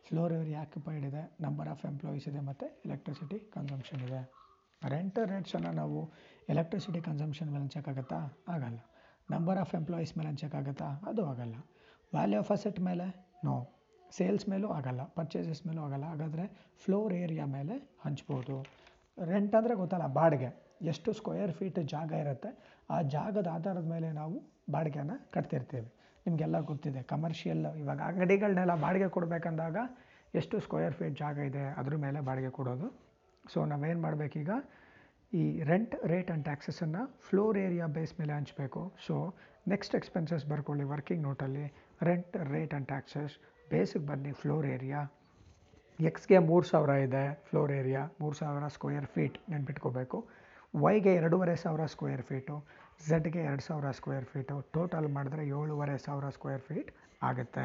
[0.08, 4.22] ಫ್ಲೋರ್ ಏರಿಯಾ ಆಕ್ಯುಪೈಡ್ ಇದೆ ನಂಬರ್ ಆಫ್ ಎಂಪ್ಲಾಯೀಸ್ ಇದೆ ಮತ್ತು ಎಲೆಕ್ಟ್ರಿಸಿಟಿ ಕನ್ಸಂಪ್ಷನ್ ಇದೆ.
[4.88, 6.12] ರೆಂಟ್ ರೇಟ್ಸನ್ನು ನಾವು
[6.48, 8.78] ಎಲೆಕ್ಟ್ರಿಸಿಟಿ ಕನ್ಸಂಪ್ಷನ್ ಮೇಲೆ ಚೆಕ್ ಆಗುತ್ತಾ ಆಗಲ್ಲ.
[9.30, 11.54] ನಂಬರ್ ಆಫ್ ಎಂಪ್ಲಾಯೀಸ್ ಮೇಲೆ ಚೆಕ್ ಆಗುತ್ತಾ ಅದು ಆಗಲ್ಲ.
[12.12, 13.06] ವ್ಯಾಲ್ಯೂ ಆಫ್ ಅಸೆಟ್ ಮೇಲೆ?
[13.44, 13.79] ನೋ
[14.16, 16.06] ಸೇಲ್ಸ್ ಮೇಲೂ ಆಗಲ್ಲ ಪರ್ಚೇಸಸ್ ಮೇಲೂ ಆಗಲ್ಲ.
[16.12, 16.44] ಹಾಗಾದರೆ
[16.84, 18.56] ಫ್ಲೋರ್ ಏರಿಯಾ ಮೇಲೆ ಹಂಚ್ಬೋದು.
[19.32, 20.50] ರೆಂಟ್ ಅಂದರೆ ಗೊತ್ತಲ್ಲ, ಬಾಡಿಗೆ.
[20.92, 22.50] ಎಷ್ಟು ಸ್ಕ್ವೇರ್ ಫೀಟ್ ಜಾಗ ಇರುತ್ತೆ,
[22.94, 24.36] ಆ ಜಾಗದ ಆಧಾರದ ಮೇಲೆ ನಾವು
[24.74, 25.88] ಬಾಡಿಗೆನ ಕಟ್ತಿರ್ತೀವಿ.
[26.26, 29.76] ನಿಮಗೆಲ್ಲ ಗೊತ್ತಿದೆ ಕಮರ್ಷಿಯಲ್ ಇವಾಗ ಅಂಗಡಿಗಳನ್ನೆಲ್ಲ ಬಾಡಿಗೆ ಕೊಡಬೇಕಂದಾಗ
[30.40, 32.88] ಎಷ್ಟು ಸ್ಕ್ವೇರ್ ಫೀಟ್ ಜಾಗ ಇದೆ, ಅದ್ರ ಮೇಲೆ ಬಾಡಿಗೆ ಕೊಡೋದು.
[33.44, 34.50] ಸೊ ನಾವೇನು ಮಾಡಬೇಕೀಗ,
[35.40, 38.82] ಈ ರೆಂಟ್ ರೇಟ್ ಆ್ಯಂಡ್ ಟ್ಯಾಕ್ಸಸನ್ನು ಫ್ಲೋರ್ ಏರಿಯಾ ಬೇಸ್ ಮೇಲೆ ಹಂಚಬೇಕು.
[39.06, 39.14] ಸೊ
[39.72, 41.66] ನೆಕ್ಸ್ಟ್ ಎಕ್ಸ್ಪೆನ್ಸಸ್ ಬರ್ಕೊಳ್ಳಿ ವರ್ಕಿಂಗ್ ನೋಟಲ್ಲಿ
[42.08, 43.34] ರೆಂಟ್ ರೇಟ್ ಆ್ಯಂಡ್ ಟ್ಯಾಕ್ಸಸ್
[43.72, 45.00] ಬೇಸಿಗೆ ಬನ್ನಿ ಫ್ಲೋರ್ ಏರಿಯಾ.
[45.98, 48.02] ಎಕ್ಸ್ಗೆ ಮೂರು ಸಾವಿರ ಇದೆ ಫ್ಲೋರ್ ಏರಿಯಾ.
[48.20, 50.18] ಮೂರು ಸಾವಿರ ಸ್ಕ್ವೇರ್ ಫೀಟ್ ನೆನ್ಪಿಟ್ಕೋಬೇಕು.
[50.74, 52.56] ವೈಗೆ ಎರಡೂವರೆ ಸಾವಿರ ಸ್ಕ್ವೇರ್ ಫೀಟು
[53.08, 56.90] ಝಡ್ಗೆ ಎರಡು ಸಾವಿರ ಸ್ಕ್ವೇರ್ ಫೀಟು ಟೋಟಲ್ ಮಾಡಿದ್ರೆ ಏಳುವರೆ ಸಾವಿರ ಸ್ಕ್ವೇರ್ ಫೀಟ್
[57.28, 57.64] ಆಗುತ್ತೆ.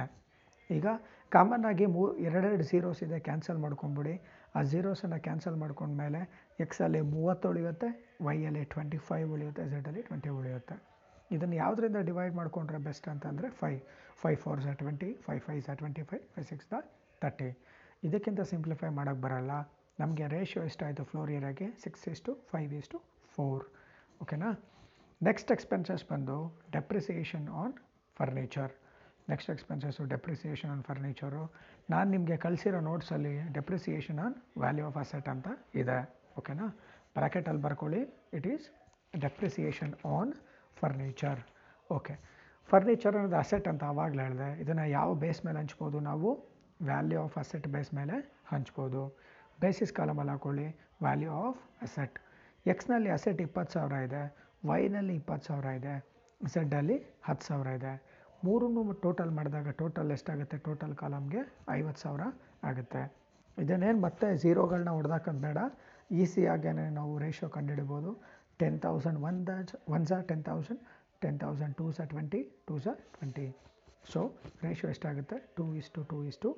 [0.69, 0.87] ಈಗ
[1.35, 4.15] ಕಾಮನ್ ಆಗಿ ಮೂ ಎರಡೆರಡು ಝೀರೋಸ್ ಇದೆ ಕ್ಯಾನ್ಸಲ್ ಮಾಡ್ಕೊಂಬಿಡಿ.
[4.55, 6.21] ಆ ಝೀರೋಸನ್ನು ಕ್ಯಾನ್ಸಲ್ ಮಾಡ್ಕೊಂಡ್ಮೇಲೆ
[6.65, 7.89] ಎಕ್ಸಲ್ಲಿ ಮೂವತ್ತು ಉಳಿಯುತ್ತೆ
[8.27, 10.75] ವೈಯಲ್ಲಿ ಟ್ವೆಂಟಿ ಫೈವ್ ಉಳಿಯುತ್ತೆ ಝಡ್ಡಲ್ಲಿ ಟ್ವೆಂಟಿ ಉಳಿಯುತ್ತೆ.
[11.35, 13.79] ಇದನ್ನು ಯಾವುದರಿಂದ ಡಿವೈಡ್ ಮಾಡಿಕೊಂಡ್ರೆ ಬೆಸ್ಟ್ ಅಂತಂದರೆ ಫೈವ್
[14.21, 16.79] ಫೈವ್ ಫೋರ್ ಝಾ twenty five five Jha twenty five five six the
[17.23, 17.49] thirty
[18.07, 19.53] ಇದಕ್ಕಿಂತ ಸಿಂಪ್ಲಿಫೈ ಮಾಡೋಕ್ಕೆ ಬರೋಲ್ಲ.
[19.99, 22.97] ನಮಗೆ ರೇಷಿಯೋ ಎಷ್ಟಾಯಿತು ಫ್ಲೋರ್ ಏರಿಯಾಗೆ ಸಿಕ್ಸ್ ಇಷ್ಟು ಫೈವ್ ಇಷ್ಟು
[23.35, 23.63] ಫೋರ್
[24.23, 24.49] ಓಕೆನಾ
[25.21, 26.37] ನೆಕ್ಸ್ಟ್ ಎಕ್ಸ್ಪೆನ್ಸಸ್ ಬಂದು
[26.77, 27.73] depreciation on
[28.17, 28.73] furniture
[29.29, 31.43] next expenses depreciation on furniture
[31.93, 35.47] ನಾನು ನಿಮಗೆ ಕಳಿಸಿರೋ ನೋಟ್ಸಲ್ಲಿ depreciation on value of asset ಅಂತ
[35.81, 35.97] ಇದೆ.
[36.37, 36.67] ಓಕೆನಾ
[37.15, 38.01] ಬ್ರ್ಯಾಕೆಟಲ್ಲಿ ಬರ್ಕೊಳ್ಳಿ.
[38.37, 38.65] It is
[39.21, 40.31] depreciation on
[40.85, 41.39] furniture
[41.91, 42.13] okay
[42.69, 44.61] furniture ಅನ್ನೋದು ಅಸೆಟ್ ಅಂತ ಆವಾಗಲೇ ಹೇಳಿದೆ.
[44.61, 45.97] ಇದನ್ನು ಯಾವ ಬೇಸ್ ಮೇಲೆ ಹಂಚ್ಬೋದು?
[45.99, 46.29] ನಾವು
[46.81, 48.15] ವ್ಯಾಲ್ಯೂ ಆಫ್ ಅಸೆಟ್ ಬೇಸ್ ಮೇಲೆ
[48.47, 49.01] ಹಂಚ್ಬೋದು.
[49.61, 50.67] ಬೇಸಿಸ್ ಕಾಲಮಲ್ಲಿ ಹಾಕೊಳ್ಳಿ.
[51.01, 52.17] ವ್ಯಾಲ್ಯೂ ಆಫ್ ಅಸೆಟ್
[52.67, 54.21] ಎಕ್ಸ್ನಲ್ಲಿ ಅಸೆಟ್ ಇಪ್ಪತ್ತು ಸಾವಿರ ಇದೆ.
[54.67, 55.95] ವೈನಲ್ಲಿ ಇಪ್ಪತ್ತು ಸಾವಿರ ಇದೆ.
[56.53, 57.93] ಝಡ್ಡಲ್ಲಿ ಹತ್ತು ಸಾವಿರ ಇದೆ.
[58.43, 60.57] ಮೂರನ್ನು ಟೋಟಲ್ ಮಾಡಿದಾಗ ಟೋಟಲ್ ಎಷ್ಟಾಗುತ್ತೆ?
[60.57, 62.21] ಟೋಟಲ್ ಕಾಲಮ್ಗೆ ಐವತ್ತು ಸಾವಿರ
[62.63, 63.03] ಆಗುತ್ತೆ.
[63.63, 65.57] ಇದನ್ನೇನು ಮತ್ತೆ ಝೀರೋಗಳನ್ನ ಹೊಡೆದಾಕೋದು ಬೇಡ.
[66.11, 68.11] ಈಸಿಯಾಗೇ ನಾವು ratio ಕಂಡುಹಿಡ್ಬೋದು.
[68.59, 69.53] Ten thousand one the
[69.95, 70.81] one the ten thousand
[71.23, 73.47] ten thousand two the twenty two the twenty
[74.13, 74.19] so
[74.65, 75.37] ratio ಎಷ್ಟಾಗುತ್ತೆ?
[75.57, 76.49] Two is to two is to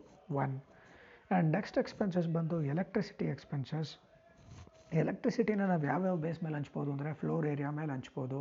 [0.44, 3.92] one and next expenses ಬಂದು ಎಲೆಕ್ಟ್ರಿಸಿಟಿ ಎಕ್ಸ್ಪೆನ್ಸಸ್
[5.02, 8.40] ಎಲೆಕ್ಟ್ರಿಸಿಟಿನ ನಾವು ಯಾವ್ಯಾವ base ಮೇಲೆ ಹಂಚ್ಬೋದು ಅಂದರೆ floor area ಮೇಲೆ ಹಂಚ್ಬೋದು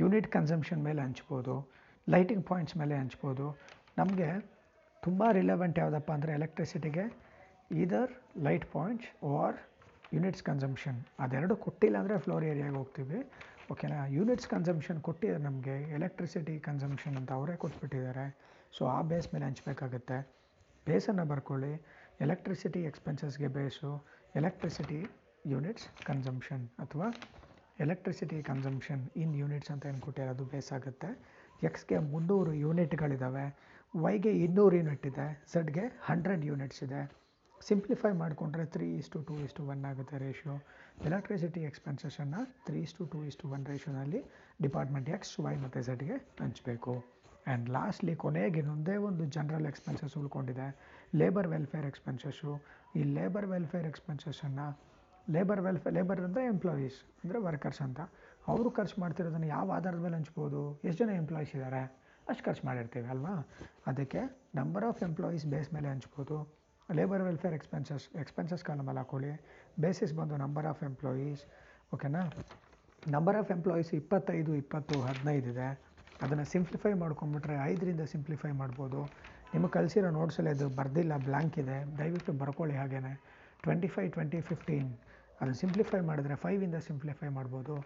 [0.00, 1.54] unit consumption ಮೇಲೆ ಹಂಚ್ಬೋದು
[2.08, 3.46] lighting points ಮೇಲೆ ಹಂಚ್ಬೋದು.
[4.00, 4.28] ನಮಗೆ
[5.02, 7.04] ತುಂಬ ರಿಲೆವೆಂಟ್ ಯಾವುದಪ್ಪ ಅಂದರೆ ಎಲೆಕ್ಟ್ರಿಸಿಟಿಗೆ
[7.82, 8.12] either
[8.46, 9.56] light points or
[10.14, 13.18] units consumption ಅದೆರಡು ಕೊಟ್ಟಿಲ್ಲ ಅಂದರೆ ಫ್ಲೋರ್ ಏರಿಯಾಗೆ ಹೋಗ್ತೀವಿ.
[13.72, 18.26] ಓಕೆನಾ ಯೂನಿಟ್ಸ್ ಕನ್ಸಂಪ್ಷನ್ ಕೊಟ್ಟಿದ್ದಾರೆ ನಮಗೆ ಎಲೆಕ್ಟ್ರಿಸಿಟಿ ಕನ್ಸಂಪ್ಷನ್ ಅಂತ ಅವರೇ ಕೊಟ್ಬಿಟ್ಟಿದ್ದಾರೆ.
[18.76, 20.18] ಸೊ ಆ ಬೇಸ್ ಮೇಲೆ ಹಂಚಬೇಕಾಗತ್ತೆ.
[20.86, 21.72] ಬೇಸನ್ನು ಬರ್ಕೊಳ್ಳಿ.
[22.26, 23.92] ಎಲೆಕ್ಟ್ರಿಸಿಟಿ ಎಕ್ಸ್ಪೆನ್ಸಸ್ಗೆ ಬೇಸು.
[24.40, 25.00] ಎಲೆಕ್ಟ್ರಿಸಿಟಿ
[25.52, 27.08] ಯೂನಿಟ್ಸ್ ಕನ್ಸಂಪ್ಷನ್ ಅಥವಾ
[27.84, 31.10] ಎಲೆಕ್ಟ್ರಿಸಿಟಿ ಕನ್ಸಂಪ್ಷನ್ ಇನ್ ಯೂನಿಟ್ಸ್ ಅಂತ ಏನು ಕೊಟ್ಟಿರೋದು ಬೇಸ್ ಆಗುತ್ತೆ.
[31.68, 33.46] ಎಕ್ಸ್ಗೆ ಮುನ್ನೂರು ಯೂನಿಟ್ಗಳಿದ್ದಾವೆ
[33.94, 35.26] ವೈಗೆ ಇನ್ನೂರು ಯೂನಿಟ್ ಇದೆ.
[35.52, 37.00] ಝಡ್ಗೆ ಹಂಡ್ರೆಡ್ ಯೂನಿಟ್ಸ್ ಇದೆ.
[37.68, 40.54] ಸಿಂಪ್ಲಿಫೈ ಮಾಡಿಕೊಂಡ್ರೆ three is to two is to one ಆಗುತ್ತೆ ratio
[41.08, 44.20] electricity ಎಕ್ಸ್ಪೆನ್ಸಸನ್ನು three is to two is to one ರೇಷಿಯೋನಲ್ಲಿ
[44.64, 46.94] department X Y ಮತ್ತು ಝಡ್ಗೆ ಹಂಚಬೇಕು.
[47.44, 50.66] ಆ್ಯಂಡ್ ಲಾಸ್ಟ್ಲಿ ಕೊನೆಗೆ ಇನ್ನೊಂದೇ ಒಂದು ಜನರಲ್ ಎಕ್ಸ್ಪೆನ್ಸಸ್ ಉಳ್ಕೊಂಡಿದೆ.
[51.20, 52.52] ಲೇಬರ್ ವೆಲ್ಫೇರ್ ಎಕ್ಸ್ಪೆನ್ಸಸ್ಸು
[52.98, 54.66] ಈ ಲೇಬರ್ ವೆಲ್ಫೇರ್ ಎಕ್ಸ್ಪೆನ್ಸಸ್ಸನ್ನು
[55.34, 58.00] ಲೇಬರ್ ವೆಲ್ಫೇರ್ ಲೇಬರ್ ಅಂದರೆ ಎಂಪ್ಲಾಯೀಸ್ ಅಂದರೆ ವರ್ಕರ್ಸ್ ಅಂತ.
[58.52, 60.62] ಅವರು ಖರ್ಚು ಮಾಡ್ತಿರೋದನ್ನು ಯಾವ ಆಧಾರದ ಮೇಲೆ ಹಂಚ್ಬೋದು?
[60.88, 61.82] ಎಷ್ಟು ಜನ ಎಂಪ್ಲಾಯೀಸ್ ಇದ್ದಾರೆ
[62.30, 63.34] ಅಷ್ಟು ಖರ್ಚು ಮಾಡಿರ್ತೀವಿ, ಅಲ್ವಾ?
[63.90, 64.20] ಅದಕ್ಕೆ
[64.60, 66.38] ನಂಬರ್ ಆಫ್ ಎಂಪ್ಲಾಯೀಸ್ ಬೇಸ್ ಮೇಲೆ ಹಂಚ್ಬೋದು.
[66.98, 69.32] ಲೇಬರ್ ವೆಲ್ಫೇರ್ ಎಕ್ಸ್ಪೆನ್ಸಸ್ ಎಕ್ಸ್ಪೆನ್ಸಸ್ ಕಾಲಮಲ್ಲಿ ಹಾಕೊಳ್ಳಿ
[69.84, 71.42] ಬೇಸಿಸ್ ಬಂದು ನಂಬರ್ ಆಫ್ ಎಂಪ್ಲಾಯೀಸ್
[71.96, 72.22] ಓಕೆನಾ
[73.14, 75.68] ನಂಬರ್ ಆಫ್ ಎಂಪ್ಲಾಯೀಸ್ ಇಪ್ಪತ್ತೈದು, ಇಪ್ಪತ್ತು, ಹದಿನೈದು ಇದೆ.
[76.24, 79.00] ಅದನ್ನು ಸಿಂಪ್ಲಿಫೈ ಮಾಡ್ಕೊಂಬಿಟ್ರೆ ಐದರಿಂದ ಸಿಂಪ್ಲಿಫೈ ಮಾಡ್ಬೋದು.
[79.54, 81.78] ನಿಮಗೆ ಕಳಿಸಿರೋ ನೋಟ್ಸಲ್ಲಿ ಅದು ಬರ್ದಿಲ್ಲ ಬ್ಲ್ಯಾಂಕ್ ಇದೆ.
[82.00, 83.12] ದಯವಿಟ್ಟು ಬರ್ಕೊಳ್ಳಿ ಹಾಗೇನೆ.
[83.64, 84.88] ಟ್ವೆಂಟಿ ಫೈವ್ ಟ್ವೆಂಟಿ ಫಿಫ್ಟೀನ್
[85.38, 87.76] ಅದನ್ನು ಸಿಂಪ್ಲಿಫೈ ಮಾಡಿದ್ರೆ ಫೈವಿಂದ ಸಿಂಪ್ಲಿಫೈ ಮಾಡ್ಬೋದು.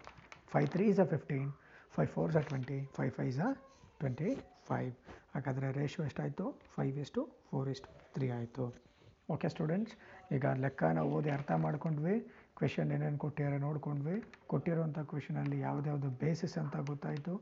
[0.53, 1.49] Five three the fifteen
[1.97, 3.53] five four the twenty five five the
[4.01, 4.31] twenty
[4.71, 4.90] five
[5.35, 6.47] ಹಾಗಾದರೆ ರೇಷು ಎಷ್ಟಾಯಿತು?
[6.77, 8.66] ಫೈವ್ ಇಸ್ಟು ಫೋರ್ ಇಷ್ಟು ತ್ರೀ ಆಯಿತು.
[9.29, 9.95] ಓಕೆ ಸ್ಟೂಡೆಂಟ್ಸ್
[10.35, 12.15] ಈಗ ಲೆಕ್ಕನ ಓದಿ ಅರ್ಥ ಮಾಡ್ಕೊಂಡ್ವಿ.
[12.59, 14.17] ಕ್ವೆಶನ್ ಏನೇನು ಕೊಟ್ಟಿರೋ ನೋಡ್ಕೊಂಡ್ವಿ.
[14.47, 17.35] ಕೊಟ್ಟಿರೋಂಥ ಕ್ವೆಶನಲ್ಲಿ ಯಾವುದ್ಯಾವುದು ಬೇಸಿಸ್ ಅಂತ ಗೊತ್ತಾಯಿತು.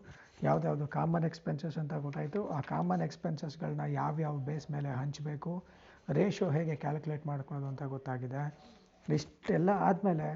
[0.43, 2.41] ಯಾವುದ್ಯಾವುದು ಕಾಮನ್ ಎಕ್ಸ್ಪೆನ್ಸಸ್ ಅಂತ ಗೊತ್ತಾಯಿತು.
[2.49, 5.53] ಆ ಕಾಮನ್ ಎಕ್ಸ್ಪೆನ್ಸಸ್ಗಳನ್ನ ಯಾವ್ಯಾವ ಬೇಸ್ ಮೇಲೆ ಹಂಚಬೇಕು
[6.11, 8.43] ರೇಷೋ ಹೇಗೆ ಕ್ಯಾಲ್ಕುಲೇಟ್ ಮಾಡ್ಕೊಳ್ಳೋದು ಅಂತ ಗೊತ್ತಾಗಿದೆ.
[9.09, 10.27] ಇಷ್ಟೆಲ್ಲ ಆದಮೇಲೆ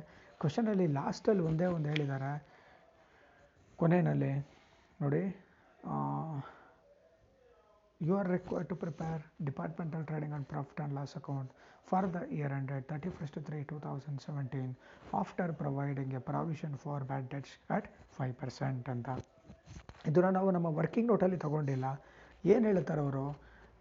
[0.40, 2.32] ಕ್ವಶನಲ್ಲಿ ಲಾಸ್ಟಲ್ಲಿ ಒಂದೇ ಒಂದು ಹೇಳಿದ್ದಾರೆ
[3.78, 4.32] ಕೊನೆಯಲ್ಲಿ
[5.00, 5.22] ನೋಡಿ
[8.06, 11.50] you are required to prepare departmental trading and profit and loss account
[11.88, 13.60] for the year ended thirty first three
[15.20, 19.08] after providing provision for bad debts at five percent ಅಂತ.
[20.10, 21.86] ಇದನ್ನು ನಾವು ನಮ್ಮ ವರ್ಕಿಂಗ್ ನೋಟಲ್ಲಿ ತಗೊಂಡಿಲ್ಲ.
[22.52, 23.24] ಏನು ಹೇಳ್ತಾರೆ ಅವರು?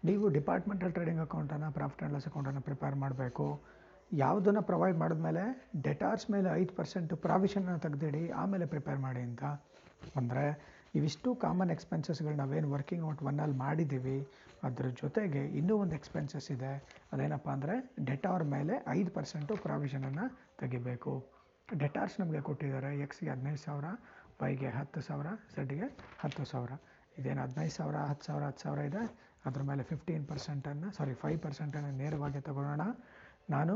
[0.08, 3.46] ನೀವು ಡಿಪಾರ್ಟ್ಮೆಂಟಲ್ ಟ್ರೇಡಿಂಗ್ ಅಕೌಂಟನ್ನು ಪ್ರಾಫಿಟ್ ಆ್ಯಂಡ್ ಲಾಸ್ ಅಕೌಂಟನ್ನು ಪ್ರಿಪೇರ್ ಮಾಡಬೇಕು.
[4.12, 5.44] ಯಾವುದನ್ನು ಪ್ರೊವೈಡ್ ಮಾಡಿದ್ಮೇಲೆ
[5.86, 9.44] ಡೆಟಾರ್ಸ್ ಮೇಲೆ ಐದು ಪರ್ಸೆಂಟ್ ಪ್ರಾವಿಷನ್ನ ತೆಗೆದಿಡಿ, ಆಮೇಲೆ ಪ್ರಿಪೇರ್ ಮಾಡಿ ಅಂತ.
[10.20, 10.44] ಅಂದರೆ
[10.96, 14.18] ಇವಿಷ್ಟು ಕಾಮನ್ ಎಕ್ಸ್ಪೆನ್ಸಸ್ಗಳು ನಾವೇನು ವರ್ಕಿಂಗ್ ಔಟ್ ಒನ್ನಲ್ಲಿ ಮಾಡಿದ್ದೀವಿ,
[14.66, 16.72] ಅದ್ರ ಜೊತೆಗೆ ಇನ್ನೂ ಒಂದು ಎಕ್ಸ್ಪೆನ್ಸಸ್ ಇದೆ.
[17.12, 17.74] ಅದೇನಪ್ಪ ಅಂದರೆ
[18.10, 20.24] ಡೆಟಾರ್ ಮೇಲೆ ಐದು ಪರ್ಸೆಂಟು ಪ್ರಾವಿಷನನ್ನು
[20.62, 21.12] ತೆಗಿಬೇಕು.
[21.68, 23.88] ಡೆಟಾರ್ಸ್ ನಮಗೆ ಕೊಟ್ಟಿದ್ದಾರೆ ಎಕ್ಸ್ಗೆ ಹದಿನೈದು ಸಾವಿರ
[24.42, 25.86] ವೈಗೆ ಹತ್ತು ಸಾವಿರ ಝಡ್ಗೆ
[26.22, 26.72] ಹತ್ತು ಸಾವಿರ.
[27.18, 29.02] ಇದೇನು ಹದಿನೈದು ಸಾವಿರ, ಹತ್ತು ಸಾವಿರ ಹತ್ತು ಸಾವಿರ ಇದೆ?
[29.48, 32.82] ಅದ್ರ ಮೇಲೆ ಫಿಫ್ಟೀನ್ ಪರ್ಸೆಂಟನ್ನು ಸಾರಿ ಫೈವ್ ಪರ್ಸೆಂಟನ್ನು ನೇರವಾಗಿ ತಗೊಳ್ಳೋಣ.
[33.54, 33.74] ನಾನು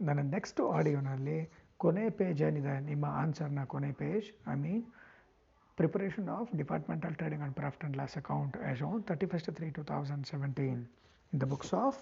[0.00, 1.38] ನನ್ನ ನೆಕ್ಸ್ಟ್ ಆಡಿಯೋನಲ್ಲಿ
[1.82, 4.84] ಕೊನೆ ಪೇಜ್ ಏನಿದೆ, ನಿಮ್ಮ ಆನ್ಸರ್ನ ಕೊನೆ page I mean
[5.78, 10.82] trading and profit and loss account as on thirty first three two thousand seventeen
[11.32, 11.98] in the books of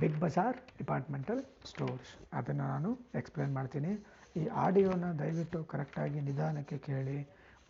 [0.00, 3.92] Big Bazaar departmental stores ಅದನ್ನು ನಾನು ಎಕ್ಸ್ಪ್ಲೇನ್ ಮಾಡ್ತೀನಿ.
[4.36, 7.18] ಈ ಆಡಿಯೋನ ದಯವಿಟ್ಟು ಕರೆಕ್ಟಾಗಿ ನಿಧಾನಕ್ಕೆ ಕೇಳಿ.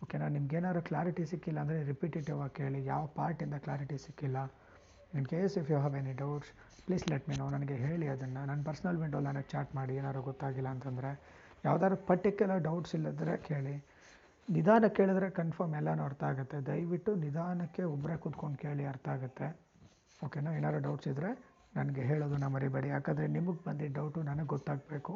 [0.03, 2.85] ಓಕೆನಾ ನಿಮ್ಗೇನಾದ್ರು ಕ್ಲಾರಿಟಿ ಸಿಕ್ಕಿಲ್ಲ ಅಂದರೆ ರಿಪಿಟೇಟಿವ್ ಆಗಿ ಕೇಳಿ.
[2.85, 4.37] ಯಾವ ಪಾರ್ಟಿಂದ ಕ್ಲಾರಿಟಿ ಸಿಕ್ಕಿಲ್ಲ.
[5.17, 6.51] In case if you have any doubts
[6.85, 8.41] please let me know ನನಗೆ ಹೇಳಿ ಅದನ್ನು.
[8.49, 9.93] ನನ್ನ ಪರ್ಸ್ನಲ್ ವಿಂಡೋ ನನಗೆ ಚಾಟ್ ಮಾಡಿ.
[10.01, 11.11] ಏನಾದ್ರು ಗೊತ್ತಾಗಿಲ್ಲ ಅಂತಂದರೆ,
[11.67, 13.75] ಯಾವ್ದಾದ್ರು ಪರ್ಟಿಕ್ಯುಲರ್ ಡೌಟ್ಸ್ ಇಲ್ಲದ್ರೆ ಕೇಳಿ.
[14.55, 16.57] ನಿಧಾನ ಕೇಳಿದ್ರೆ ಕನ್ಫರ್ಮ್ ಎಲ್ಲನೂ ಅರ್ಥ ಆಗುತ್ತೆ.
[16.69, 19.47] ದಯವಿಟ್ಟು ನಿಧಾನಕ್ಕೆ ಒಬ್ಬರೇ ಕೂತ್ಕೊಂಡು ಕೇಳಿ ಅರ್ಥ ಆಗುತ್ತೆ.
[20.25, 21.31] ಓಕೆನಾ ಏನಾದ್ರು ಡೌಟ್ಸ್ ಇದ್ದರೆ
[21.77, 22.87] ನನಗೆ ಹೇಳೋದನ್ನ ಮರಿಬೇಡಿ.
[22.87, 25.13] ಯಾಕಂದರೆ ನಿಮಗೆ ಬಂದಿದ್ದ ಡೌಟು ನನಗೆ ಗೊತ್ತಾಗಬೇಕು.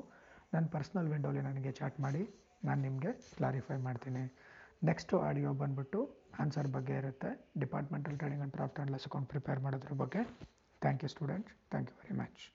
[0.54, 2.24] ನನ್ನ ಪರ್ಸ್ನಲ್ ವಿಂಡೋಲಿ ನನಗೆ ಚಾಟ್ ಮಾಡಿ
[2.65, 4.24] ನಾನು ನಿಮಗೆ ಕ್ಲಾರಿಫೈ ಮಾಡ್ತೀನಿ.
[4.89, 6.00] ನೆಕ್ಸ್ಟು ಆಡಿಯೋ ಬಂದುಬಿಟ್ಟು
[6.39, 7.32] ಆನ್ಸರ್ ಬಗ್ಗೆ ಇರುತ್ತೆ.
[7.60, 10.24] Departmental training and profit and loss account prepare ಮಾಡೋದ್ರ ಬಗ್ಗೆ.
[10.82, 12.54] Thank you students thank you very much